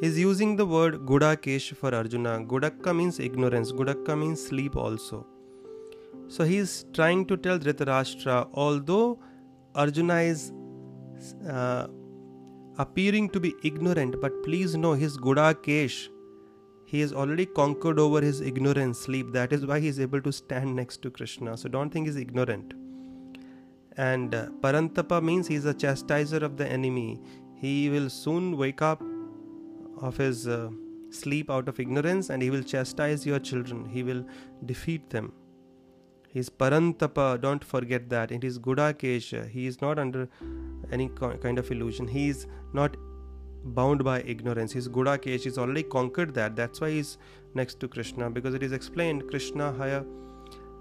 He's 0.00 0.18
using 0.18 0.56
the 0.56 0.66
word 0.66 1.06
Gudakesh 1.06 1.74
for 1.74 1.94
Arjuna. 1.94 2.40
Gudakka 2.40 2.94
means 2.94 3.18
ignorance, 3.18 3.72
Gudakka 3.72 4.18
means 4.18 4.44
sleep 4.44 4.76
also. 4.76 5.26
So, 6.28 6.44
he's 6.44 6.84
trying 6.92 7.26
to 7.26 7.36
tell 7.36 7.58
Dhritarashtra, 7.58 8.48
although 8.52 9.18
Arjuna 9.74 10.20
is 10.20 10.52
uh, 11.48 11.88
appearing 12.78 13.30
to 13.30 13.40
be 13.40 13.54
ignorant, 13.64 14.20
but 14.20 14.42
please 14.44 14.76
know 14.76 14.92
his 14.92 15.18
Gudakesh 15.18 16.08
he 16.88 17.00
has 17.00 17.12
already 17.12 17.44
conquered 17.44 17.98
over 17.98 18.22
his 18.22 18.40
ignorance, 18.40 18.98
sleep. 18.98 19.32
That 19.32 19.52
is 19.52 19.66
why 19.66 19.78
he 19.78 19.88
is 19.88 20.00
able 20.00 20.22
to 20.22 20.32
stand 20.32 20.74
next 20.74 21.02
to 21.02 21.10
Krishna. 21.10 21.54
So 21.58 21.68
don't 21.68 21.90
think 21.90 22.06
he's 22.06 22.16
ignorant. 22.16 22.72
And 23.98 24.34
uh, 24.34 24.46
Parantapa 24.60 25.20
means 25.22 25.48
he 25.48 25.56
is 25.56 25.64
a 25.64 25.74
chastiser 25.74 26.38
of 26.38 26.56
the 26.56 26.66
enemy. 26.66 27.20
He 27.56 27.90
will 27.90 28.08
soon 28.08 28.56
wake 28.56 28.80
up 28.80 29.02
of 30.00 30.16
his 30.16 30.46
uh, 30.46 30.70
sleep 31.10 31.50
out 31.50 31.68
of 31.68 31.80
ignorance 31.80 32.30
and 32.30 32.40
he 32.40 32.50
will 32.50 32.62
chastise 32.62 33.26
your 33.26 33.40
children. 33.40 33.84
He 33.88 34.04
will 34.04 34.24
defeat 34.64 35.10
them. 35.10 35.32
He 36.28 36.38
is 36.38 36.48
Parantapa, 36.48 37.40
don't 37.40 37.64
forget 37.64 38.08
that. 38.10 38.30
It 38.30 38.44
is 38.44 38.58
Gudakesha. 38.58 39.50
He 39.50 39.66
is 39.66 39.80
not 39.80 39.98
under 39.98 40.28
any 40.92 41.08
kind 41.08 41.58
of 41.58 41.70
illusion. 41.70 42.06
He 42.06 42.28
is 42.28 42.46
not 42.72 42.96
bound 43.64 44.04
by 44.04 44.20
ignorance. 44.22 44.72
His 44.72 44.88
Gudakesh, 44.88 45.40
he's 45.40 45.58
already 45.58 45.82
conquered 45.82 46.34
that. 46.34 46.54
That's 46.54 46.80
why 46.80 46.90
he's 46.90 47.18
next 47.54 47.80
to 47.80 47.88
Krishna 47.88 48.30
because 48.30 48.54
it 48.54 48.62
is 48.62 48.72
explained 48.72 49.28
Krishna 49.28 49.72
Haya 49.72 50.04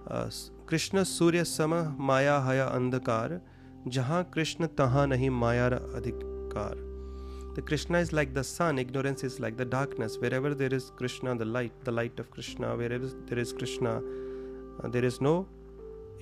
uh, 0.08 0.30
Krishna 0.70 1.04
सूर्य 1.04 1.44
सम 1.44 1.74
माया 2.00 2.38
हया 2.40 2.66
अंधकार, 2.66 3.40
जहाँ 3.88 4.24
कृष्ण 4.34 4.68
तहां 4.78 5.08
नहीं 5.08 5.30
माया 5.30 5.66
अधिकार। 5.68 6.86
The 7.58 7.64
Krishna 7.70 8.00
is 8.00 8.16
like 8.16 8.34
the 8.34 8.42
sun 8.42 8.80
ignorance 8.80 9.24
is 9.26 9.38
like 9.42 9.56
the 9.58 9.68
darkness 9.70 10.18
wherever 10.34 10.54
there 10.54 10.74
is 10.74 10.90
Krishna 11.00 11.34
the 11.34 11.42
light 11.42 11.72
the 11.86 11.90
light 11.90 12.20
of 12.20 12.28
Krishna 12.34 12.74
wherever 12.94 13.08
there 13.30 13.40
is 13.40 13.54
Krishna 13.56 14.00
there 14.92 15.06
is 15.06 15.18
no 15.22 15.34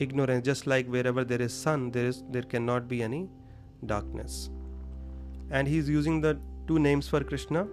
ignorance 0.01 0.43
just 0.43 0.67
like 0.67 0.89
wherever 1.07 1.23
there 1.23 1.41
is 1.41 1.51
sun 1.51 1.89
there 1.91 2.07
is 2.07 2.21
there 2.33 2.47
can 2.51 2.63
not 2.63 2.83
be 2.83 2.99
any 3.01 3.27
darkness 3.83 4.39
and 5.53 5.67
he 5.67 5.77
is 5.77 5.91
using 5.91 6.23
the 6.25 6.35
two 6.67 6.77
names 6.77 7.09
for 7.11 7.23
Krishna 7.23 7.67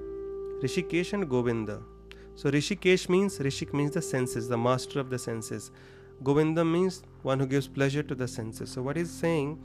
Hrishikesh 0.64 1.14
and 1.14 1.24
Govind 1.28 1.70
so 2.42 2.50
Hrishikesh 2.50 3.08
means 3.10 3.40
Hrishik 3.42 3.74
means 3.74 3.96
the 3.96 4.00
senses 4.00 4.50
the 4.50 4.54
master 4.66 5.00
of 5.00 5.08
the 5.08 5.16
senses 5.16 5.70
Govinda 6.22 6.64
means 6.64 7.02
one 7.22 7.40
who 7.40 7.46
gives 7.46 7.68
pleasure 7.68 8.02
to 8.02 8.14
the 8.14 8.28
senses. 8.28 8.70
So 8.70 8.82
what 8.82 8.96
he's 8.96 9.10
saying 9.10 9.58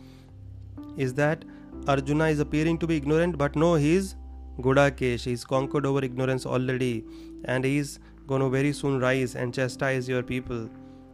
is 0.98 1.14
that 1.16 1.46
Arjuna 1.88 2.28
is 2.28 2.40
appearing 2.40 2.78
to 2.80 2.88
be 2.88 2.98
ignorant, 2.98 3.38
but 3.38 3.56
no, 3.56 3.76
he's 3.76 4.16
Gudakesh. 4.60 5.24
He's 5.24 5.46
conquered 5.46 5.86
over 5.86 6.04
ignorance 6.04 6.46
already, 6.46 7.06
and 7.46 7.64
he's 7.64 8.00
going 8.26 8.42
to 8.42 8.50
very 8.50 8.74
soon 8.74 9.00
rise 9.00 9.36
and 9.36 9.54
chastise 9.54 10.10
your 10.10 10.24
people, 10.24 10.70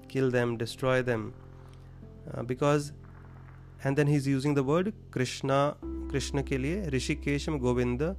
kill 0.07 0.31
them, 0.31 0.57
destroy 0.57 1.01
them. 1.01 1.33
Uh, 2.33 2.43
because 2.43 2.93
and 3.83 3.97
then 3.97 4.07
he's 4.07 4.25
using 4.25 4.53
the 4.53 4.63
word 4.63 4.93
krishna 5.11 5.75
krishna 6.09 6.43
ke 6.49 6.59
liye 6.65 6.89
rishikesham 6.95 7.59
govinda 7.65 8.15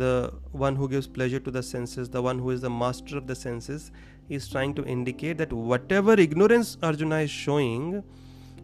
the 0.00 0.32
one 0.64 0.74
who 0.80 0.88
gives 0.88 1.06
pleasure 1.18 1.38
to 1.38 1.52
the 1.56 1.62
senses 1.62 2.10
the 2.16 2.22
one 2.26 2.38
who 2.38 2.50
is 2.50 2.60
the 2.66 2.70
master 2.70 3.16
of 3.16 3.26
the 3.28 3.36
senses 3.42 3.90
is 4.28 4.48
trying 4.48 4.74
to 4.74 4.84
indicate 4.84 5.38
that 5.38 5.52
whatever 5.52 6.12
ignorance 6.12 6.76
arjuna 6.82 7.18
is 7.20 7.30
showing 7.30 8.02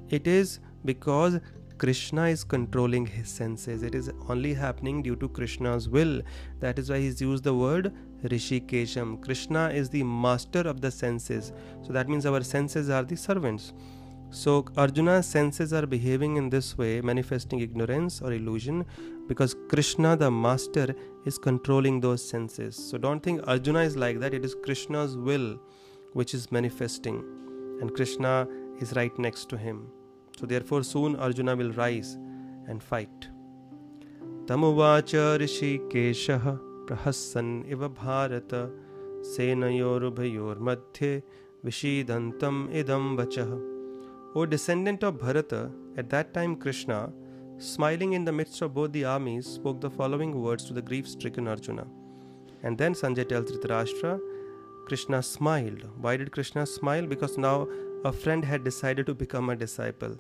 it 0.09 0.27
is 0.27 0.61
because 0.85 1.39
krishna 1.79 2.27
is 2.27 2.45
controlling 2.45 3.07
his 3.07 3.29
senses. 3.29 3.83
It 3.83 3.95
is 3.95 4.11
only 4.29 4.53
happening 4.53 5.03
due 5.03 5.17
to 5.17 5.29
krishna's 5.29 5.89
will. 5.89 6.21
That 6.59 6.79
is 6.79 6.91
why 6.91 6.99
he's 6.99 7.21
used 7.23 7.45
the 7.45 7.55
word 7.55 7.95
rishikesham. 8.25 9.23
Krishna 9.25 9.71
is 9.71 9.89
the 9.89 10.03
master 10.03 10.61
of 10.61 10.81
the 10.81 10.91
senses. 10.91 11.53
So 11.83 11.93
that 11.93 12.09
means 12.09 12.27
our 12.27 12.43
senses 12.43 12.91
are 12.91 13.03
the 13.03 13.17
servants. 13.17 13.73
So, 14.33 14.65
Arjuna's 14.77 15.27
senses 15.27 15.73
are 15.73 15.87
behaving 15.87 16.37
in 16.37 16.51
this 16.51 16.79
way, 16.79 17.01
manifesting 17.01 17.59
ignorance 17.59 18.23
or 18.23 18.33
illusion, 18.33 18.87
because 19.30 19.56
Krishna, 19.70 20.16
the 20.16 20.30
master, 20.30 20.96
is 21.26 21.38
controlling 21.38 22.00
those 22.00 22.24
senses. 22.28 22.76
So, 22.76 22.98
don't 22.98 23.22
think 23.22 23.42
Arjuna 23.48 23.80
is 23.82 23.96
like 23.96 24.20
that, 24.20 24.34
it 24.34 24.46
is 24.46 24.56
Krishna's 24.64 25.18
will 25.18 25.60
which 26.14 26.34
is 26.34 26.52
manifesting, 26.52 27.24
and 27.82 27.94
Krishna 27.94 28.48
is 28.80 28.96
right 28.96 29.18
next 29.20 29.50
to 29.50 29.58
him. 29.58 29.88
So, 30.40 30.46
therefore, 30.46 30.84
soon 30.84 31.16
Arjuna 31.16 31.56
will 31.56 31.72
rise 31.72 32.18
and 32.68 32.82
fight. 32.82 33.30
तमुवाच 34.48 35.16
ऋषिकेशः 35.42 36.44
प्रहसन् 36.88 37.66
इव 37.74 37.88
Bharat 38.02 38.52
सेनयोरुभयोर्मध्ये 39.36 41.24
विषीदन्तम् 41.66 42.68
idam 42.82 43.18
वचः 43.18 43.56
O 44.38 44.46
descendant 44.46 45.02
of 45.02 45.18
Bharata, 45.18 45.72
at 45.96 46.10
that 46.10 46.34
time 46.34 46.58
Krishna, 46.58 47.10
smiling 47.61 48.15
in 48.15 48.25
the 48.25 48.33
midst 48.33 48.63
of 48.63 48.75
both 48.75 48.93
the 48.93 49.05
armies, 49.05 49.47
spoke 49.47 49.81
the 49.81 49.91
following 49.91 50.41
words 50.41 50.65
to 50.65 50.73
the 50.73 50.83
grief 50.83 51.07
stricken 51.07 51.47
Arjuna. 51.47 51.87
And 52.63 52.77
then 52.77 52.95
Sanjay 52.95 53.29
tells 53.29 53.53
Dhritarashtra, 53.53 54.19
Krishna 54.87 55.23
smiled. 55.23 55.89
Why 56.01 56.17
did 56.17 56.33
Krishna 56.33 56.67
smile? 56.67 57.07
Because 57.07 57.39
now 57.39 57.69
a 58.05 58.13
friend 58.13 58.45
had 58.45 58.65
decided 58.65 59.07
to 59.07 59.15
become 59.15 59.51
a 59.51 59.57
disciple. 59.57 60.19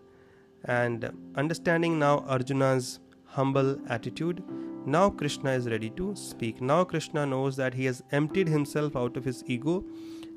And 0.64 1.10
understanding 1.34 1.98
now 1.98 2.18
Arjuna's 2.28 3.00
humble 3.24 3.78
attitude, 3.88 4.44
now 4.84 5.08
Krishna 5.10 5.52
is 5.52 5.68
ready 5.68 5.90
to 5.90 6.14
speak. 6.14 6.60
Now 6.60 6.84
Krishna 6.84 7.24
knows 7.26 7.56
that 7.56 7.74
he 7.74 7.86
has 7.86 8.02
emptied 8.12 8.48
himself 8.48 8.96
out 8.96 9.16
of 9.16 9.24
his 9.24 9.42
ego 9.46 9.84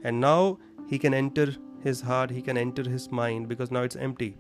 and 0.04 0.20
now 0.20 0.58
he 0.88 0.98
can 0.98 1.14
enter 1.14 1.54
his 1.82 2.02
heart, 2.02 2.30
he 2.32 2.42
can 2.42 2.58
enter 2.58 2.90
his 2.90 3.12
mind 3.12 3.50
because 3.50 3.72
now 3.72 3.84
it's 3.84 3.96
empty. 3.96 4.38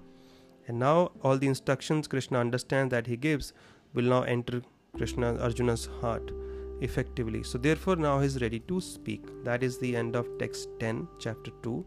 And 0.67 0.80
now 0.80 1.12
all 1.21 1.38
the 1.38 1.47
instructions 1.47 2.08
Krishna 2.08 2.39
understands 2.39 2.91
that 2.91 3.08
he 3.08 3.17
gives 3.17 3.54
will 3.93 4.06
now 4.06 4.23
enter 4.23 4.62
Krishna 4.95 5.38
Arjuna's 5.38 5.89
heart 6.02 6.32
effectively. 6.82 7.43
So 7.43 7.58
therefore 7.58 7.95
now 7.95 8.19
he 8.19 8.28
is 8.28 8.41
ready 8.41 8.60
to 8.60 8.82
speak. 8.82 9.26
That 9.43 9.63
is 9.63 9.78
the 9.78 9.95
end 9.95 10.15
of 10.15 10.28
text 10.39 10.69
10, 10.80 11.08
chapter 11.19 11.52
2. 11.63 11.86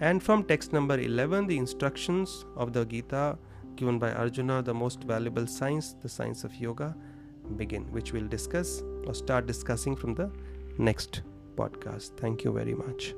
And 0.00 0.22
from 0.22 0.44
text 0.44 0.72
number 0.72 0.98
11, 0.98 1.46
the 1.46 1.56
instructions 1.56 2.44
of 2.56 2.72
the 2.72 2.84
Gita 2.84 3.38
given 3.78 3.98
by 3.98 4.12
Arjuna, 4.12 4.60
the 4.62 4.74
most 4.74 5.04
valuable 5.04 5.46
science, 5.46 5.94
the 6.02 6.08
science 6.08 6.44
of 6.44 6.54
yoga, 6.56 6.94
begin, 7.56 7.84
which 7.92 8.12
we'll 8.12 8.28
discuss 8.28 8.82
or 9.06 9.14
start 9.14 9.46
discussing 9.46 9.94
from 9.96 10.14
the 10.14 10.30
next 10.78 11.22
podcast. 11.56 12.16
Thank 12.18 12.44
you 12.44 12.52
very 12.52 12.74
much. 12.74 13.14